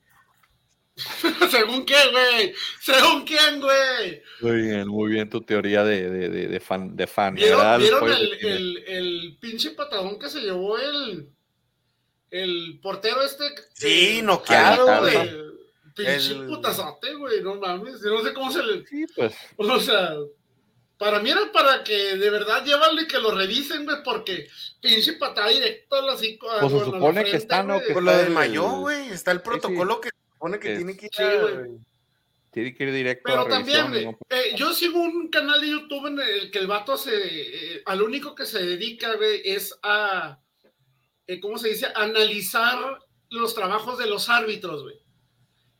[1.51, 2.53] ¿Según quién, güey?
[2.81, 4.21] ¿Según quién, güey?
[4.41, 6.95] Muy bien, muy bien tu teoría de, de, de fan.
[6.95, 11.29] De fan ¿Vieron, ¿vieron el, el, el, pinche patadón que se llevó el,
[12.31, 13.45] el portero este?
[13.73, 15.46] Sí, noqueado, güey.
[15.97, 16.45] Pinche el...
[16.45, 18.01] putazote, güey, no mames.
[18.01, 18.85] no sé cómo se le.
[18.85, 19.33] Sí, pues.
[19.57, 20.13] O sea,
[20.97, 24.47] para mí era para que de verdad llévalo y que lo revisen, güey, porque
[24.79, 26.47] pinche patada directo a las cinco.
[26.59, 27.79] Pues se supone que está, ¿no?
[27.81, 29.09] Que Por lo desmayó, güey.
[29.09, 31.11] Está el protocolo que supone que, tiene que ir.
[31.11, 31.83] Sí,
[32.51, 36.07] Tiene que ir directo Pero a también, güey, eh, yo sigo un canal de YouTube
[36.07, 37.11] en el que el vato se.
[37.15, 40.39] Eh, al único que se dedica, güey, es a.
[41.25, 41.87] Eh, ¿Cómo se dice?
[41.95, 45.06] Analizar los trabajos de los árbitros, güey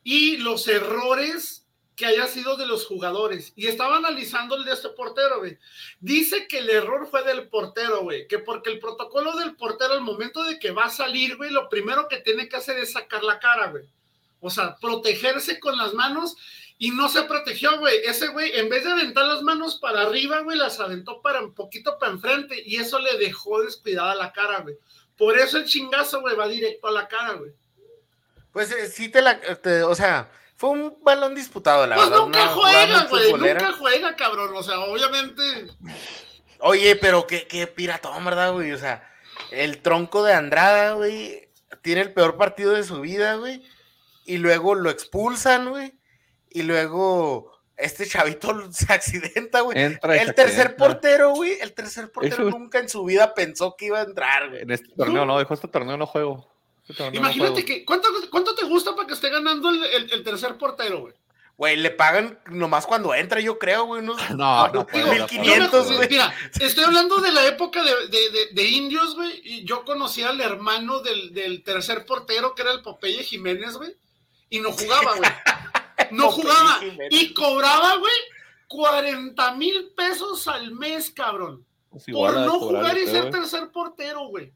[0.09, 3.51] y los errores que haya sido de los jugadores.
[3.57, 5.57] Y estaba analizando el de este portero, güey.
[5.99, 8.25] Dice que el error fue del portero, güey.
[8.25, 11.67] Que porque el protocolo del portero al momento de que va a salir, güey, lo
[11.67, 13.83] primero que tiene que hacer es sacar la cara, güey.
[14.39, 16.37] O sea, protegerse con las manos
[16.77, 17.97] y no se protegió, güey.
[18.05, 21.53] Ese güey, en vez de aventar las manos para arriba, güey, las aventó para un
[21.53, 24.77] poquito para enfrente y eso le dejó descuidada la cara, güey.
[25.17, 27.51] Por eso el chingazo, güey, va directo a la cara, güey.
[28.57, 29.39] Pues eh, sí te la,
[29.85, 32.23] o sea, fue un balón disputado, la pues verdad.
[32.23, 35.43] nunca juega, güey, nunca juega, cabrón, o sea, obviamente.
[36.61, 38.71] Oye, pero qué, qué piratón, ¿verdad, güey?
[38.71, 39.07] O sea,
[39.51, 41.51] el tronco de Andrada, güey,
[41.83, 43.61] tiene el peor partido de su vida, güey,
[44.25, 45.93] y luego lo expulsan, güey,
[46.49, 49.77] y luego este chavito se accidenta, güey.
[49.79, 54.03] El tercer portero, güey, el tercer portero nunca en su vida pensó que iba a
[54.03, 54.63] entrar, güey.
[54.63, 56.56] En este torneo, no, dijo, este torneo no juego.
[57.13, 61.13] Imagínate que, ¿cuánto, ¿cuánto, te gusta para que esté ganando el, el, tercer portero, güey?
[61.57, 64.01] Güey, le pagan nomás cuando entra, yo creo, güey.
[64.01, 66.09] Unos, no, no, 1500, güey.
[66.09, 69.41] Mira, estoy hablando de la época de, de, de, indios, güey.
[69.43, 73.95] Y yo conocí al hermano del, del, tercer portero, que era el Popeye Jiménez, güey.
[74.49, 75.29] Y no jugaba, güey.
[76.11, 76.79] No jugaba.
[77.09, 78.13] Y cobraba, güey,
[78.67, 81.65] 40 mil pesos al mes, cabrón.
[81.89, 84.53] Pues por no jugar y ser tercer portero, güey.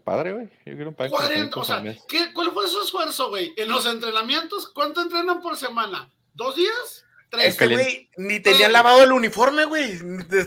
[0.00, 0.46] Padre, güey.
[0.66, 3.52] Yo quiero un 40, o sea, ¿qué, ¿cuál fue su esfuerzo, güey?
[3.56, 6.10] En los entrenamientos, ¿cuánto entrenan por semana?
[6.34, 7.04] ¿Dos días?
[7.28, 7.46] ¿Tres?
[7.48, 9.98] Este güey ni tenía lavado el uniforme, güey.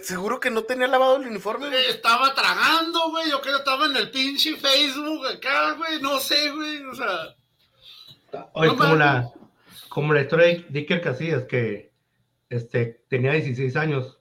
[0.04, 1.86] Seguro que no tenía lavado el uniforme, güey.
[1.86, 3.30] Estaba tragando, güey.
[3.30, 6.02] Yo creo que estaba en el pinche Facebook acá, güey.
[6.02, 6.84] No sé, güey.
[6.84, 7.36] O sea.
[8.54, 9.32] Oye, como, la,
[9.88, 11.92] como la historia de Dicker Casillas, que
[12.50, 14.18] este, tenía 16 años.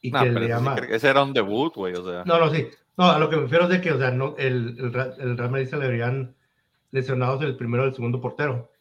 [0.00, 0.76] Y que le llama...
[0.90, 1.94] Ese era un debut, güey.
[1.94, 2.24] O sea.
[2.24, 2.68] No, no, sí
[2.98, 5.38] No, a lo que me refiero es de que, o sea, no, el, el, el
[5.38, 6.34] Real Madrid se le habrían
[6.90, 8.72] lesionados el primero y el segundo portero.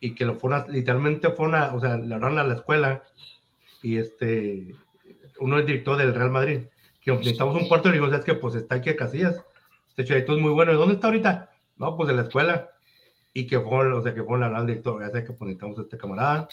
[0.00, 3.04] Y que lo fueron, literalmente fueron a, o sea, le hablaron a la escuela
[3.82, 4.74] y este,
[5.38, 6.62] uno es director del Real Madrid,
[7.00, 9.40] que necesitamos un portero y digo, ¿sabes que Pues está aquí a Casillas.
[9.90, 10.72] Este chavito es muy bueno.
[10.72, 11.50] ¿Y dónde está ahorita?
[11.78, 12.70] No, pues en la escuela.
[13.32, 15.42] Y que fueron, o sea, que fueron a hablar al director, ya sé que pues
[15.42, 16.48] necesitamos a este camarada.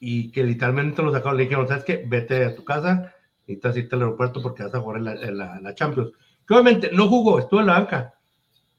[0.00, 2.04] Y que literalmente lo sacaron, le dijeron, ¿sabes qué?
[2.04, 3.14] Vete a tu casa,
[3.48, 6.12] necesitas irte al aeropuerto porque vas a jugar en la, en la, en la Champions.
[6.46, 8.14] Que obviamente no jugó, estuvo en la banca.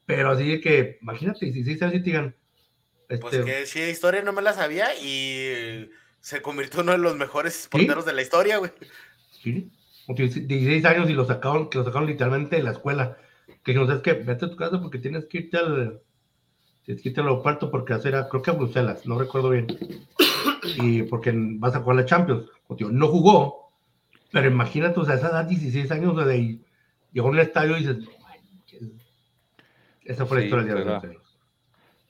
[0.05, 2.35] Pero así de que, imagínate, 16 años y te digan,
[3.07, 5.89] Pues este, que sí, de historia no me la sabía y
[6.19, 8.71] se convirtió en uno de los mejores porteros de la historia, güey.
[9.31, 9.71] Sí,
[10.05, 13.17] como que 16 años y lo sacaron, que lo sacaron literalmente de la escuela.
[13.63, 14.13] Que dijeron, ¿sabes qué?
[14.13, 16.01] Vete a tu casa porque tienes que irte al,
[16.83, 19.67] tienes que irte al aeropuerto porque vas a creo que a Bruselas, no recuerdo bien.
[20.77, 22.45] Y porque vas a jugar la Champions.
[22.69, 23.68] Digo, no jugó,
[24.31, 26.61] pero imagínate, o sea, esa edad, 16 años, o sea, y
[27.11, 27.97] llegó a un estadio y dices,
[30.03, 31.37] esa fue la Sí, historia del día de los porteros.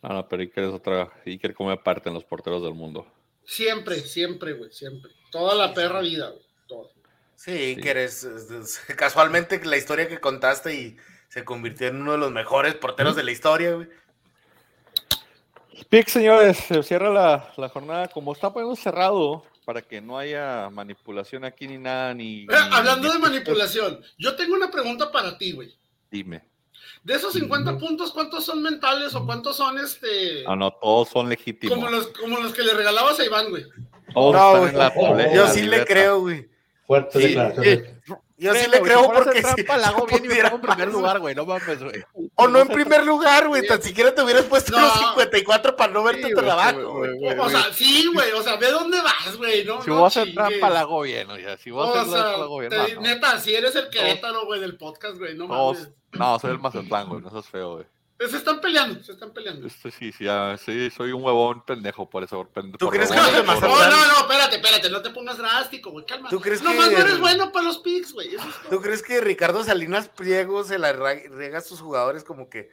[0.01, 1.09] No, no, pero Iker es otra.
[1.25, 3.05] Iker come aparte en los porteros del mundo.
[3.43, 5.11] Siempre, siempre, güey, siempre.
[5.31, 6.41] Toda la perra vida, güey.
[6.67, 6.89] Toda.
[7.35, 7.81] Sí, Sí.
[7.81, 10.97] que eres es- es- casualmente la historia que contaste y
[11.27, 13.89] se convirtió en uno de los mejores porteros de la historia, güey.
[15.89, 18.07] Pick, señores, se cierra la, la jornada.
[18.09, 22.39] Como está poniendo cerrado, para que no haya manipulación aquí ni nada, ni.
[22.41, 25.71] Eh, ni- hablando ni- de manipulación, yo tengo una pregunta para ti, güey.
[26.09, 26.41] Dime.
[27.03, 27.79] De esos 50 Ujú.
[27.85, 30.43] puntos, ¿cuántos son mentales o cuántos son este?
[30.47, 31.77] Ah, no, todos son legítimos.
[31.77, 33.63] Como los, como los que le regalabas a Iván, güey.
[34.11, 34.71] Todos No, están güey.
[34.71, 36.49] en la tableta, Yo la sí le creo, güey.
[36.87, 37.79] Fuertes Sí, declaraciones.
[37.79, 37.95] eh,
[38.37, 41.19] Yo sí le creo porque si trampa, la hago bien y me en primer lugar,
[41.19, 41.35] güey.
[41.35, 42.03] No mames, güey.
[42.39, 43.65] O no en primer lugar, güey.
[43.67, 44.81] Tan siquiera te hubieras puesto No.
[44.81, 46.45] los 54 para no verte Sí, tan
[46.83, 48.31] güey, O sea, sí, güey.
[48.31, 49.63] O sea, ve dónde vas, güey.
[49.65, 51.57] No, Si no voy a hacer trampa, la hago bien, oye.
[51.57, 52.69] Si voy a O hacer trampa, la sea, hago bien.
[52.71, 53.01] te- No, no.
[53.01, 55.35] neta, si eres el Querétaro, güey, del podcast, güey.
[55.35, 55.93] No Todos- mames.
[56.13, 57.21] No, soy el Mazatlán, güey.
[57.21, 57.85] No seas feo, güey.
[58.19, 59.65] Se están peleando, se están peleando.
[59.65, 62.35] Esto sí, sí, ya, sí, soy un huevón pendejo por eso.
[62.37, 65.09] por pende- ¿Tú por crees que huevón, No, Mazatlán- no, no, espérate, espérate, no te
[65.11, 66.29] pongas drástico, güey, calma.
[66.29, 68.35] ¿Tú crees Nomás que- no eres bueno para los picks, güey.
[68.35, 68.69] eso es todo.
[68.71, 72.69] ¿Tú crees que Ricardo Salinas Pliego se la riega a sus jugadores como que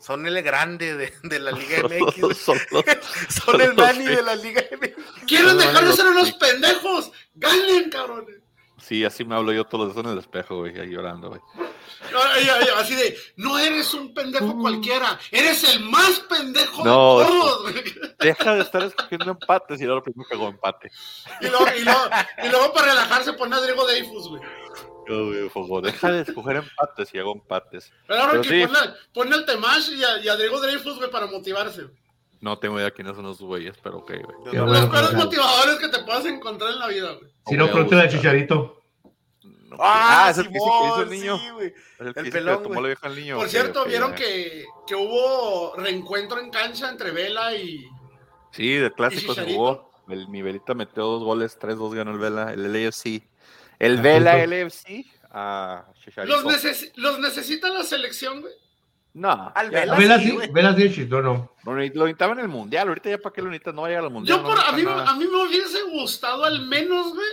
[0.00, 2.36] son el grande de, de la Liga MX?
[2.38, 2.84] Son los-
[3.44, 4.94] Son el Manny de la Liga MX.
[5.26, 7.12] Quieren No, dejar de no, ser unos pendejos.
[7.34, 8.36] Ganen, cabrones.
[8.82, 11.40] Sí, así me hablo yo todos los días en el espejo, güey, ahí llorando, güey.
[12.02, 17.18] Ay, ay, ay, Así de, no eres un pendejo cualquiera, eres el más pendejo No,
[17.18, 17.84] de todos, güey.
[18.20, 20.90] Deja de estar escogiendo empates y ahora lo primero que hago empate.
[21.40, 22.00] Y luego, y, luego,
[22.44, 24.42] y luego para relajarse pone a Drigo Dreyfus, güey.
[25.08, 27.92] Yo, deja de escoger empates y hago empates.
[28.06, 28.66] Pero ahora Pero que sí.
[28.66, 28.78] pone,
[29.14, 31.86] pone al Temash y a, y a Drigo Dreyfus, güey, para motivarse.
[32.40, 34.56] No tengo idea quiénes son los güeyes, pero ok, güey.
[34.56, 37.30] Los peores motivadores que te puedas encontrar en la vida, güey.
[37.46, 38.08] Si no, al gusta.
[38.08, 38.82] chicharito.
[39.76, 41.38] No, Ah, es el que hizo el niño.
[41.38, 43.36] sí, el que el pelón, le tomó la vieja al niño.
[43.36, 47.86] Por cierto, vieron que, que hubo reencuentro en cancha entre Vela y.
[48.52, 49.90] Sí, de clásico se jugó.
[50.08, 53.22] El Nivelita metió dos goles, tres, dos ganó el Vela, el LAFC.
[53.78, 54.46] El Ah, Vela.
[54.46, 56.40] LAFC a Chicharito.
[56.40, 58.52] ¿Los, neces- ¿Los necesita la selección, güey?
[59.14, 59.96] No, Al Vela.
[59.96, 60.38] Vela sí.
[60.52, 61.52] Vela sí, chistó, no.
[61.64, 62.86] Lo ne- lo necesitaba en el mundial.
[62.88, 64.36] Ahorita ya para qué lo necesitas, no va a llegar al mundial.
[64.38, 65.10] Yo, no por, a, necesita mí, nada.
[65.10, 67.28] a mí me hubiese gustado al menos, güey,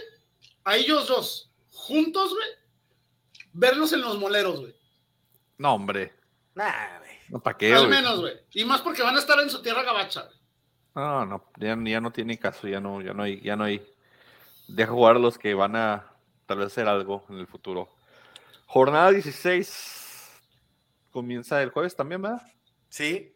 [0.66, 1.52] a ellos dos,
[1.84, 2.50] juntos, güey,
[3.54, 4.76] verlos en los moleros, güey.
[5.58, 6.14] No, hombre.
[6.56, 7.12] Nah, güey.
[7.30, 7.90] No, ¿Para qué, Al güey?
[8.02, 8.34] menos, güey.
[8.54, 10.24] Y más porque van a estar en su tierra gabacha.
[10.24, 10.38] güey.
[10.96, 13.86] No, no, ya, ya no tiene caso, ya no, ya no hay, ya no hay.
[14.68, 16.12] Deja jugar a los que van a
[16.46, 17.90] tal vez hacer algo en el futuro.
[18.68, 20.32] Jornada 16
[21.12, 22.42] comienza el jueves también, ¿verdad?
[22.90, 23.30] Sí,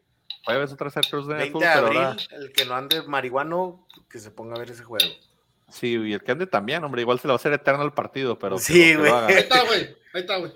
[0.45, 2.75] Jueves otra vez el Cruz de 20 fútbol, de pero abril, ahora- el que no
[2.75, 5.05] ande marihuano, que se ponga a ver ese juego.
[5.69, 7.91] Sí, y el que ande también, hombre, igual se le va a hacer eterno el
[7.91, 8.57] partido, pero.
[8.57, 9.11] Sí, güey.
[9.11, 9.81] Ahí está, güey.
[10.13, 10.51] Ahí está, güey.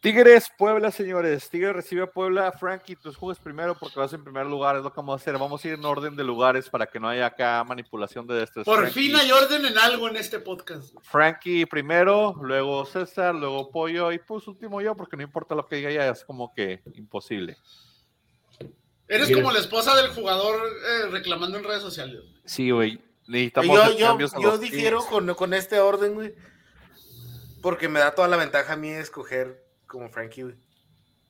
[0.00, 1.50] Tigres, Puebla, señores.
[1.50, 2.52] Tigres recibe a Puebla.
[2.52, 5.36] Frankie, tus juegas primero porque vas en primer lugar, es lo que vamos a hacer.
[5.36, 8.64] Vamos a ir en orden de lugares para que no haya acá manipulación de estos.
[8.64, 9.08] Por Frankie.
[9.08, 10.94] fin hay orden en algo en este podcast.
[11.02, 15.76] Frankie primero, luego César, luego Pollo y pues último yo, porque no importa lo que
[15.76, 17.56] diga ya, es como que imposible.
[19.08, 22.20] Eres como la esposa del jugador eh, reclamando en redes sociales.
[22.44, 23.00] Sí, güey.
[23.28, 26.34] Necesitamos Yo, yo, yo difiero con, con este orden, güey.
[27.62, 30.54] Porque me da toda la ventaja a mí de escoger como Frankie, güey.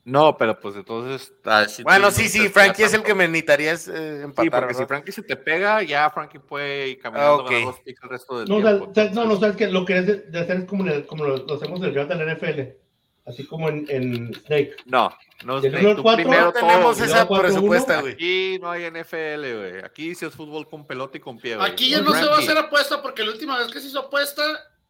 [0.05, 1.31] No, pero pues entonces.
[1.43, 4.45] ah, si Bueno, sí, sí, Frankie es el que me necesitaría eh, empatar.
[4.45, 4.85] Sí, porque si.
[4.85, 7.49] Frankie se te pega, ya Frankie puede ir caminando Ah, ok.
[7.51, 8.89] ganar los picks el resto del No, tiempo.
[8.89, 11.05] o sea, no, no, sabes que lo que es de, de hacer es como, el-
[11.05, 12.77] como lo, lo hacemos en el draft de la NFL,
[13.25, 14.75] así como en, en Snake.
[14.85, 15.61] No, no al
[15.95, 18.13] tú cuatro primero No tenemos todo, esa- presupuesta, güey.
[18.13, 19.83] Aquí no hay NFL, güey.
[19.83, 21.69] Aquí sí es fútbol con pelota y con pie, güey.
[21.71, 23.99] Aquí ya no se va a hacer apuesta porque la última vez que se hizo
[23.99, 24.43] apuesta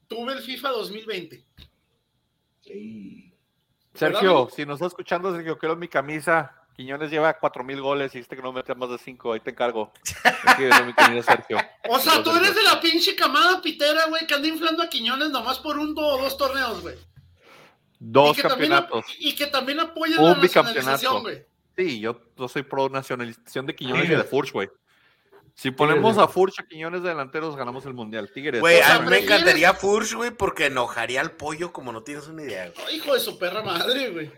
[0.08, 1.46] tuve el FIFA 2020.
[2.62, 3.34] Sí.
[3.94, 6.56] Sergio, si nos está escuchando, Sergio, quiero mi camisa.
[6.76, 9.50] Quiñones lleva cuatro mil goles y este que no mete más de cinco, ahí te
[9.50, 9.92] encargo.
[10.46, 11.58] Aquí viene mi camisa, Sergio.
[11.90, 15.30] O sea, tú eres de la pinche camada pitera, güey, que anda inflando a Quiñones
[15.30, 16.96] nomás por un o dos torneos, güey.
[18.00, 19.16] Dos y que también campeonatos.
[19.20, 21.22] y que también apoyan Un la nacionalización, bicampeonato.
[21.22, 21.46] güey.
[21.78, 24.70] Sí, yo, yo soy pro nacionalización de Quiñones y de Furch, güey.
[25.56, 26.30] Si ponemos Tigres.
[26.30, 28.32] a Furch a Quiñones de delanteros, ganamos el mundial.
[28.34, 28.62] Tigres.
[28.62, 32.44] Güey, a mí me encantaría Furch, güey, porque enojaría al pollo como no tienes una
[32.44, 32.72] idea.
[32.94, 34.32] Hijo de su perra madre, güey.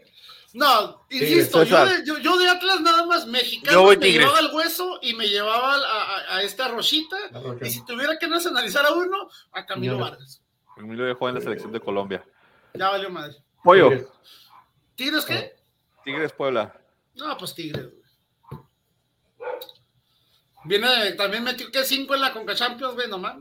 [0.53, 4.25] No, insisto, yo, de, yo, yo de Atlas nada más mexicano Yo voy me Tigres.
[4.27, 7.15] llevaba el hueso y me llevaba a, a- a esta Rochita.
[7.31, 7.65] La Rocha.
[7.67, 9.97] Y si tuviera que nacionalizar a uno, a Camilo.
[9.97, 10.41] Vargas.
[10.75, 12.25] Emilio ya juega en la selección de Colombia.
[12.73, 13.37] Ya valió madre.
[13.63, 13.89] Pollo.
[13.89, 14.07] Tigres.
[14.95, 15.55] ¿Tigres qué?
[16.03, 16.79] Tigres Puebla.
[17.15, 18.01] No, pues Tigres, güey.
[20.63, 23.37] Viene, también metió que cinco en la Conca Champions, güey, nomás.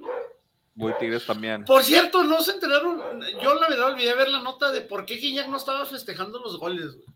[0.74, 1.64] Voy Tigres también.
[1.64, 3.20] Por cierto, no se enteraron.
[3.42, 6.58] Yo la verdad olvidé ver la nota de por qué Guiñac no estaba festejando los
[6.58, 7.06] goles, güey.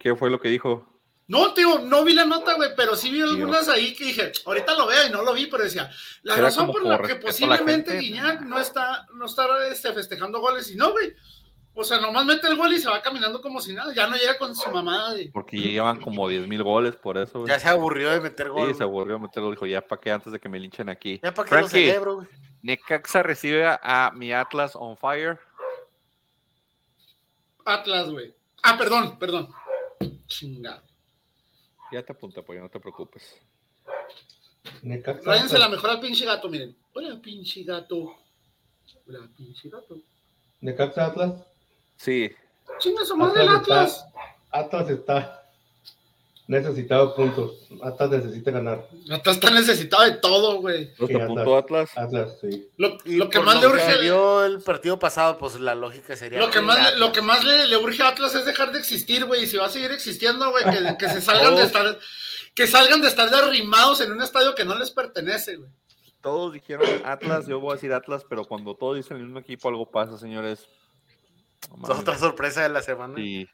[0.00, 0.88] ¿Qué fue lo que dijo?
[1.28, 4.74] No, tío, no vi la nota, güey, pero sí vi algunas ahí que dije, ahorita
[4.74, 5.88] lo veo y no lo vi, pero decía,
[6.22, 7.96] la Era razón por la que posiblemente.
[7.96, 11.14] Guiñac no está, no está este, festejando goles, y no, güey.
[11.74, 14.14] O sea, nomás mete el gol y se va caminando como si nada, ya no
[14.14, 15.30] llega con su mamada de.
[15.32, 17.40] Porque llevan como 10 mil goles por eso.
[17.40, 17.50] güey.
[17.50, 18.58] Ya se aburrió de meter gol.
[18.58, 18.74] Sí, güey.
[18.74, 19.50] se aburrió de meterlo.
[19.50, 21.18] Dijo, ya para qué antes de que me linchen aquí.
[21.22, 22.28] Ya para que lo celebro, güey.
[22.60, 25.38] Necaxa recibe a, mi Atlas on fire.
[27.64, 28.34] Atlas, güey.
[28.62, 29.48] Ah, perdón, perdón.
[30.26, 30.82] Chingado.
[31.90, 33.40] Ya te apunté, pues no te preocupes.
[34.82, 35.22] Necaxa.
[35.22, 36.76] Tráiganse la mejor al pinche gato, miren.
[36.92, 38.14] Hola, pinche gato.
[39.06, 39.96] Hola, pinche gato.
[40.60, 41.51] Necaxa Atlas.
[42.02, 42.30] Sí,
[42.78, 44.06] Chinga su madre el Atlas está- Atlas.
[44.50, 45.38] Atlas está
[46.48, 47.68] necesitado de puntos.
[47.82, 48.88] Atlas necesita ganar.
[49.10, 50.90] Atlas está necesitado de todo, güey.
[50.98, 51.90] ¿no Sí, te apuntó Atlas?
[51.96, 52.68] Atlas, sí.
[52.76, 54.00] Lo, que por más le urge.
[54.00, 56.40] vio el partido pasado, pues la lógica sería.
[56.40, 56.98] Lo que más, le, Atlas.
[57.00, 59.44] lo que más le, le urge a Atlas es dejar de existir, güey.
[59.44, 61.98] Y si va a seguir existiendo, güey, que, que se salgan de estar,
[62.54, 65.70] que salgan de estar arrimados en un estadio que no les pertenece, güey.
[66.20, 69.68] Todos dijeron Atlas, yo voy a decir Atlas, pero cuando todos dicen el mismo equipo,
[69.68, 70.68] algo pasa, señores.
[71.70, 73.16] Otra sorpresa de la semana.
[73.16, 73.48] Sí.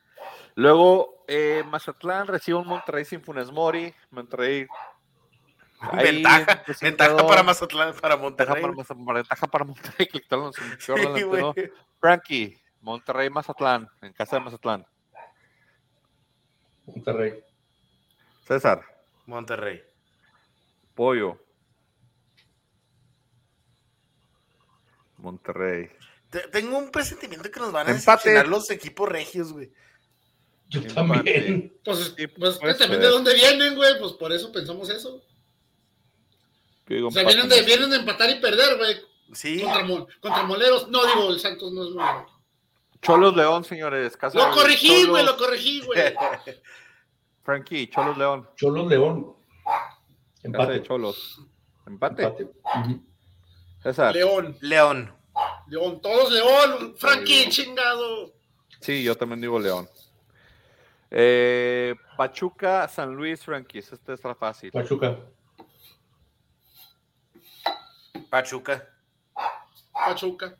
[0.54, 3.94] Luego, eh, Mazatlán recibe un Monterrey sin Funes Mori.
[4.10, 4.66] Monterrey.
[5.80, 8.84] ahí, Ventaja, ventaja para Mazatlán, para Ventaja Monterrey.
[9.04, 10.06] para, ventaja para Monterrey.
[10.12, 10.62] que quitaron su
[11.54, 11.70] Sí.
[12.00, 14.86] Frankie, Monterrey, Mazatlán, en casa de Mazatlán.
[16.86, 17.44] Monterrey.
[18.46, 18.82] César,
[19.26, 19.82] Monterrey.
[20.94, 21.38] Pollo.
[25.18, 25.90] Monterrey.
[26.30, 28.10] Te- Tengo un presentimiento que nos van a Empate.
[28.10, 29.70] decepcionar los equipos regios, güey.
[30.68, 30.94] Yo Empate.
[30.94, 31.78] también.
[31.84, 33.98] Pues, Sí, pues que también de dónde vienen, güey.
[33.98, 35.22] Pues por eso pensamos eso.
[36.86, 37.36] Digo O sea, empate.
[37.36, 38.96] vienen de, vienen de empatar y perder, güey.
[39.32, 39.60] Sí.
[39.62, 39.86] Contra,
[40.20, 40.88] contra Moleros.
[40.88, 42.26] No, digo, el Santos no es Molero.
[43.00, 44.16] Cholos León, señores.
[44.16, 45.08] Casa Lo corregí, Cholos.
[45.08, 45.98] güey, lo corregí, güey.
[47.44, 48.48] Frankie, Cholos León.
[48.56, 49.34] Cholos León.
[49.64, 49.88] Casa
[50.42, 50.82] de Empate.
[50.82, 51.40] Cholos.
[51.86, 52.22] Empate.
[52.24, 52.48] Empate.
[53.82, 54.14] César.
[54.14, 55.14] León, León.
[55.68, 56.94] León, todos León.
[56.96, 58.32] Frankie, chingado.
[58.80, 59.88] Sí, yo también digo León.
[61.10, 63.78] Eh, Pachuca, San Luis, Frankie.
[63.78, 64.70] Este está fácil.
[64.70, 65.18] Pachuca.
[68.30, 68.88] Pachuca.
[69.92, 70.56] Pachuca.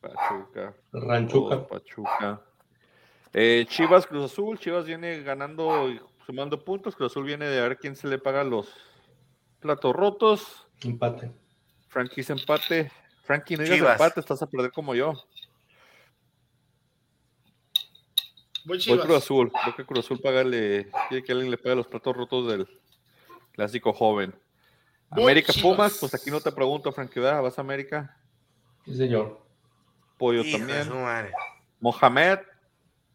[0.00, 0.74] Pachuca.
[0.92, 1.66] Ranchuca.
[1.66, 2.40] Pachuca.
[3.32, 4.58] Eh, Chivas, Cruz Azul.
[4.58, 6.94] Chivas viene ganando y sumando puntos.
[6.94, 8.68] Cruz Azul viene de ver quién se le paga los
[9.60, 10.66] platos rotos.
[10.82, 11.32] Empate.
[11.88, 12.90] Frankie empate.
[13.28, 13.92] Frankie, no digas Chivas.
[13.92, 15.12] empate, estás a perder como yo.
[18.64, 18.98] Voy Voy.
[19.00, 19.52] Cruz Azul.
[19.52, 22.66] Creo que Cruz Azul págale, quiere que alguien le pague los platos rotos del
[23.52, 24.34] clásico joven.
[25.10, 25.76] Voy América Chivas.
[25.76, 27.42] Pumas, pues aquí no te pregunto, Frankie, ¿verdad?
[27.42, 28.16] ¿Vas a América?
[28.86, 29.42] Sí, señor.
[30.16, 30.88] Pollo Hijo también.
[31.80, 32.38] Mohamed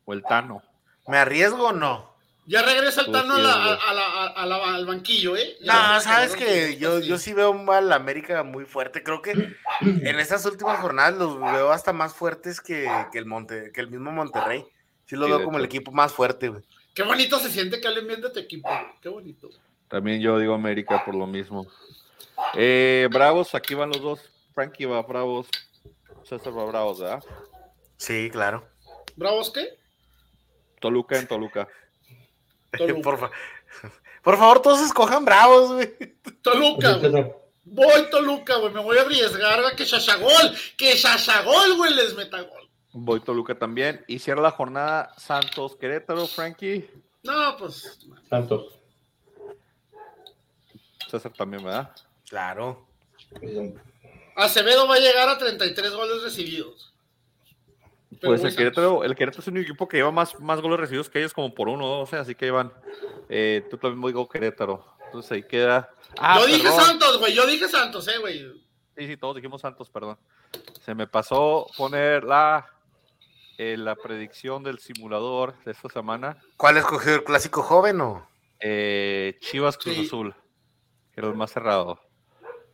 [0.06, 0.62] o el Tano.
[1.08, 2.13] ¿Me arriesgo o no?
[2.46, 3.78] Ya regresa el Pues Tano a sí, la- güey.
[3.88, 5.56] a la- a la- al banquillo, ¿eh?
[5.62, 7.08] Ya No, sabes que yo, sí.
[7.08, 9.02] yo sí veo un mal América muy fuerte.
[9.02, 9.32] Creo que
[9.82, 13.90] en estas últimas jornadas los veo hasta más fuertes que, que el Monte, que el
[13.90, 14.66] mismo Monterrey.
[15.06, 16.64] Sí lo Sí, veo como el equipo más fuerte, güey.
[16.94, 18.70] Qué bonito se siente que hablen bien de tu equipo.
[19.02, 19.50] Qué bonito.
[19.88, 21.66] También yo digo América por lo mismo.
[22.56, 24.20] Eh, Bravos, aquí van los dos.
[24.54, 25.48] Frankie va a Bravos.
[26.24, 27.24] César va a Bravos, ¿verdad?
[27.98, 28.68] Sí, claro.
[29.16, 29.78] ¿Bravos qué?
[30.80, 31.68] Toluca en Toluca.
[33.04, 33.32] Por, fa-
[34.24, 35.94] por favor, todos escojan bravos, güey.
[36.42, 37.32] Toluca, güey.
[37.66, 38.74] Voy Toluca, güey.
[38.74, 42.70] Me voy a arriesgar a que Shashagol, que Shashagol, güey, les meta gol.
[42.92, 44.04] Voy Toluca también.
[44.08, 46.90] Y cierra la jornada Santos Querétaro, Frankie.
[47.24, 48.00] No, pues.
[48.30, 48.80] Santos.
[51.10, 51.92] César también, ¿verdad?
[52.28, 52.86] Claro.
[54.36, 56.93] Acevedo va a llegar a 33 goles recibidos.
[58.24, 58.56] Pues el.
[58.56, 61.54] Querétaro, el Querétaro es un equipo que lleva más, más goles recibidos que ellos, como
[61.54, 62.72] por uno o dos, así que llevan.
[63.30, 64.86] Eh, tú también digo Querétaro.
[65.06, 65.90] Entonces ahí queda.
[66.20, 66.82] Ah, yo dije perdón.
[66.82, 67.34] Santos, güey.
[67.34, 68.40] Yo dije Santos, eh, güey.
[68.98, 70.18] Sí, sí, todos dijimos Santos, perdón.
[70.82, 72.68] Se me pasó poner la,
[73.58, 76.38] eh, la predicción del simulador de esta semana.
[76.58, 78.28] ¿Cuál escogió el clásico joven o?
[78.60, 80.06] Eh, Chivas Cruz Sí.
[80.06, 80.34] Azul,
[81.12, 82.00] que era el más cerrado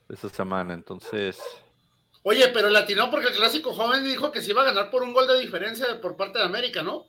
[0.08, 0.74] de esta semana.
[0.74, 1.40] Entonces,
[2.30, 5.14] Oye, pero latinó porque el clásico joven dijo que se iba a ganar por un
[5.14, 7.06] gol de diferencia por parte de América, ¿no?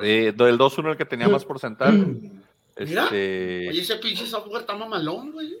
[0.00, 1.96] eh, del 2-1 el que tenía más porcentaje.
[1.96, 3.04] Mira.
[3.04, 5.56] Este, Oye, ese pinche software está mamalón, güey.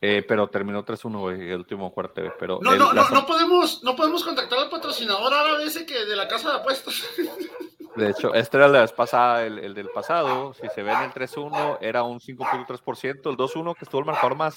[0.00, 2.22] eh, pero terminó 3-1, güey, el último cuarto.
[2.40, 6.16] Pero No, no, no, no podemos, no podemos contactar al patrocinador árabe ese que de
[6.16, 7.02] la casa de apuestas.
[7.96, 10.54] De hecho, este era la vez pasada, el, el del pasado.
[10.54, 13.30] Si se ve en el 3-1, era un 5.3%.
[13.30, 14.54] El 2-1, que estuvo el marcador más.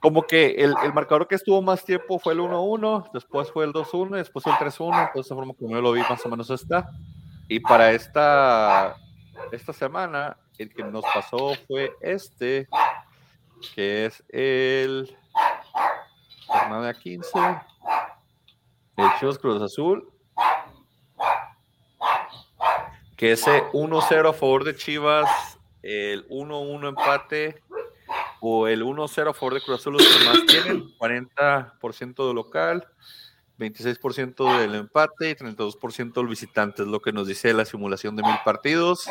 [0.00, 3.72] Como que el, el marcador que estuvo más tiempo fue el 1-1, después fue el
[3.72, 5.06] 2-1, y después el 3-1.
[5.06, 6.90] Entonces, de forma como yo lo vi, más o menos está.
[7.48, 8.96] Y para esta,
[9.52, 12.68] esta semana, el que nos pasó fue este,
[13.74, 15.16] que es el
[16.46, 17.38] jornada 15,
[18.96, 20.10] el Chivas Cruz Azul,
[23.16, 27.62] que ese 1-0 a favor de Chivas, el 1-1 empate
[28.40, 32.86] o el 1-0 a favor de Cruz Azul, los que más tienen, 40% de local,
[33.58, 38.22] 26% del empate y 32% del visitante, es lo que nos dice la simulación de
[38.22, 39.08] mil partidos.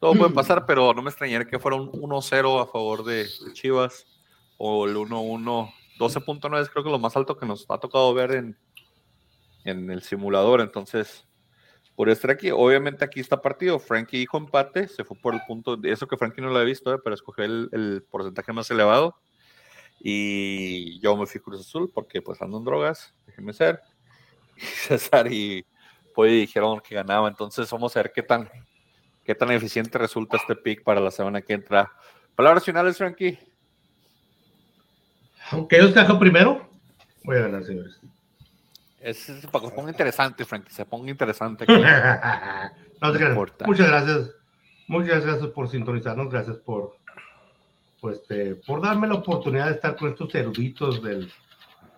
[0.00, 3.52] Todo puede pasar, pero no me extrañaría que fuera un 1-0 a favor de de
[3.52, 4.06] Chivas
[4.56, 8.32] o el 1-1, 12.9 es creo que lo más alto que nos ha tocado ver
[8.32, 8.58] en,
[9.64, 11.27] en el simulador, entonces
[11.98, 12.52] por estar aquí.
[12.52, 13.80] Obviamente aquí está partido.
[13.80, 16.94] Frankie dijo empate, se fue por el punto, eso que Frankie no lo había visto,
[16.94, 19.16] eh, pero escogió el, el porcentaje más elevado.
[19.98, 23.80] Y yo me fui Cruz Azul porque pues ando en drogas, déjenme ser.
[24.56, 25.66] César y
[26.14, 28.48] Polly dijeron que ganaba, entonces vamos a ver qué tan,
[29.24, 31.92] qué tan eficiente resulta este pick para la semana que entra.
[32.36, 33.40] Palabras finales, Frankie.
[35.50, 36.70] Aunque yo escajo primero,
[37.24, 38.00] voy a ganar, señores.
[39.00, 41.64] Es, es para que se ponga interesante, Frankie, se ponga interesante.
[43.00, 43.30] no creas.
[43.30, 43.66] importa.
[43.66, 44.30] Muchas gracias.
[44.88, 46.30] Muchas gracias por sintonizarnos.
[46.30, 46.96] Gracias por,
[48.00, 51.30] pues, este, por darme la oportunidad de estar con estos eruditos del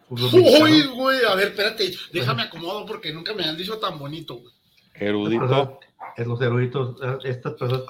[0.09, 0.31] fútbol
[0.63, 4.53] Uy, güey, a ver, espérate, déjame acomodo porque nunca me han dicho tan bonito, güey.
[4.95, 5.79] Erudito.
[6.17, 7.83] Es los eruditos, estas personas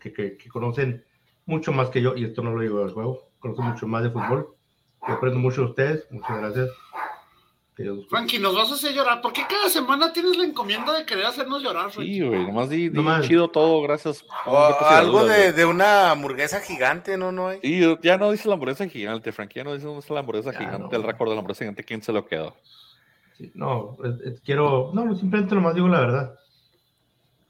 [0.00, 1.04] que, que- que conocen
[1.46, 4.10] mucho más que yo, y esto no lo digo del juego, conocen mucho más de
[4.10, 4.54] fútbol.
[5.06, 6.06] Yo aprendo mucho de ustedes.
[6.10, 6.70] Muchas gracias.
[7.82, 9.20] Dios los- Frankie, nos vas a hacer llorar.
[9.20, 12.14] ¿Por qué cada semana tienes la encomienda de querer hacernos llorar, Frankie?
[12.14, 13.26] Sí, güey, nomás di, di Nomás.
[13.26, 14.24] chido todo, gracias.
[14.46, 17.32] O algo de, una hamburguesa gigante, ¿no?
[17.32, 17.58] no hay?
[17.62, 20.96] Y ya no dice la hamburguesa gigante, Frankie, ya no dice la hamburguesa Ya gigante,
[20.96, 20.96] no.
[20.96, 22.54] el récord de la hamburguesa gigante, ¿quién se lo quedó?
[23.36, 23.96] Sí, no,
[24.44, 26.38] quiero, no, simplemente nomás digo la verdad.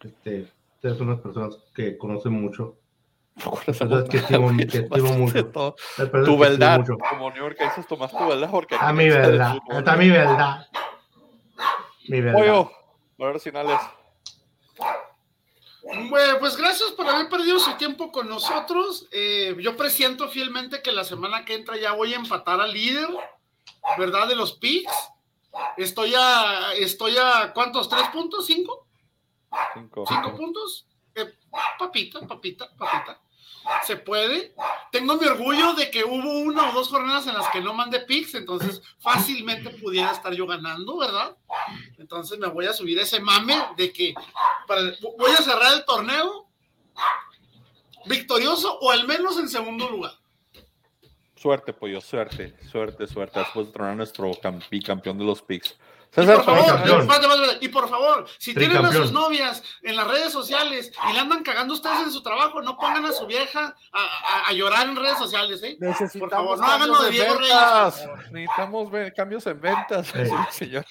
[0.02, 2.76] Este, ustedes son unas personas que conocen mucho.
[3.66, 5.46] Personas que estimo, que estimo mucho.
[5.46, 5.76] Todo.
[5.98, 6.98] Las personas Tu verdad, mucho.
[6.98, 10.68] como New York dices, Tomás, tu verdad, porque A mi verdad, hasta mi verdad.
[12.08, 12.38] Mi verdad.
[12.38, 12.70] Pollo,
[13.18, 13.80] palabras finales.
[16.08, 19.06] Bueno, pues gracias por haber perdido su tiempo con nosotros.
[19.12, 23.08] Eh, yo presiento fielmente que la semana que entra ya voy a empatar al líder,
[23.98, 24.28] ¿verdad?
[24.28, 24.92] De los picks.
[25.76, 27.88] Estoy a, estoy a, ¿cuántos?
[27.88, 28.46] ¿Tres puntos?
[28.46, 28.86] ¿Cinco?
[29.74, 30.04] Cinco.
[30.08, 30.86] ¿Cinco puntos?
[31.14, 31.32] Eh,
[31.78, 33.20] papita, papita, papita.
[33.84, 34.54] Se puede.
[34.92, 38.00] Tengo mi orgullo de que hubo una o dos jornadas en las que no mandé
[38.00, 41.36] picks, entonces fácilmente pudiera estar yo ganando, ¿verdad?
[41.98, 44.14] Entonces me voy a subir ese mame de que
[45.18, 46.48] voy a cerrar el torneo
[48.06, 50.12] victorioso o al menos en segundo lugar.
[51.36, 53.40] Suerte, pollo, suerte, suerte, suerte.
[53.40, 55.76] Después de tronar nuestro campi, campeón de los picks.
[56.16, 57.00] Y César, por favor, Tricampeón.
[57.00, 57.64] espérate, espérate, espérate.
[57.64, 59.02] y por favor, si tienen a Tricampeón.
[59.04, 62.76] sus novias en las redes sociales y le andan cagando ustedes en su trabajo, no
[62.76, 65.76] pongan a su vieja a, a- a llorar en redes sociales, ¿eh?
[66.18, 67.50] Por favor, no hagan lo de Diego Reyes.
[67.50, 68.08] ventas.
[68.32, 70.12] Necesitamos cambios en ventas.
[70.50, 70.86] Señora.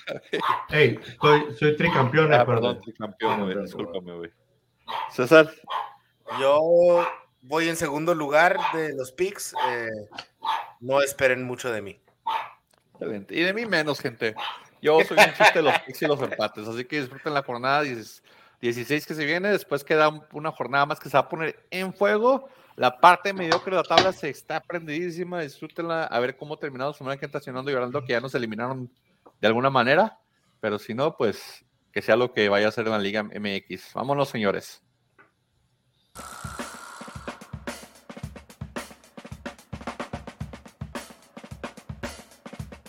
[0.69, 2.33] Hey, soy, soy tricampeón.
[2.33, 3.53] Ah, perdón, campeón, güey.
[3.53, 4.31] Campeón, Discúlpame, güey.
[5.11, 5.49] César,
[6.39, 7.05] Yo
[7.43, 9.53] voy en segundo lugar de los picks.
[9.67, 9.87] eh,
[10.81, 12.01] no esperen mucho de mí.
[12.93, 13.35] excelente.
[13.35, 14.35] Y de mí menos, gente.
[14.84, 17.81] Yo soy un chiste de los picks y los empates, así que disfruten la jornada
[17.81, 18.22] 10
[18.61, 19.49] 16 que se viene.
[19.49, 22.47] Después queda un- una jornada más que se va a poner en fuego.
[22.76, 25.41] La parte mediocre de la tabla se está prendidísima.
[25.41, 26.97] Disfrútenla a ver cómo terminamos.
[26.97, 28.89] Semana que está y llorando que ya nos eliminaron
[29.41, 30.18] de alguna manera.
[30.60, 33.93] Pero si no, pues que sea lo que vaya a ser en la Liga MX.
[33.93, 34.81] Vámonos, señores.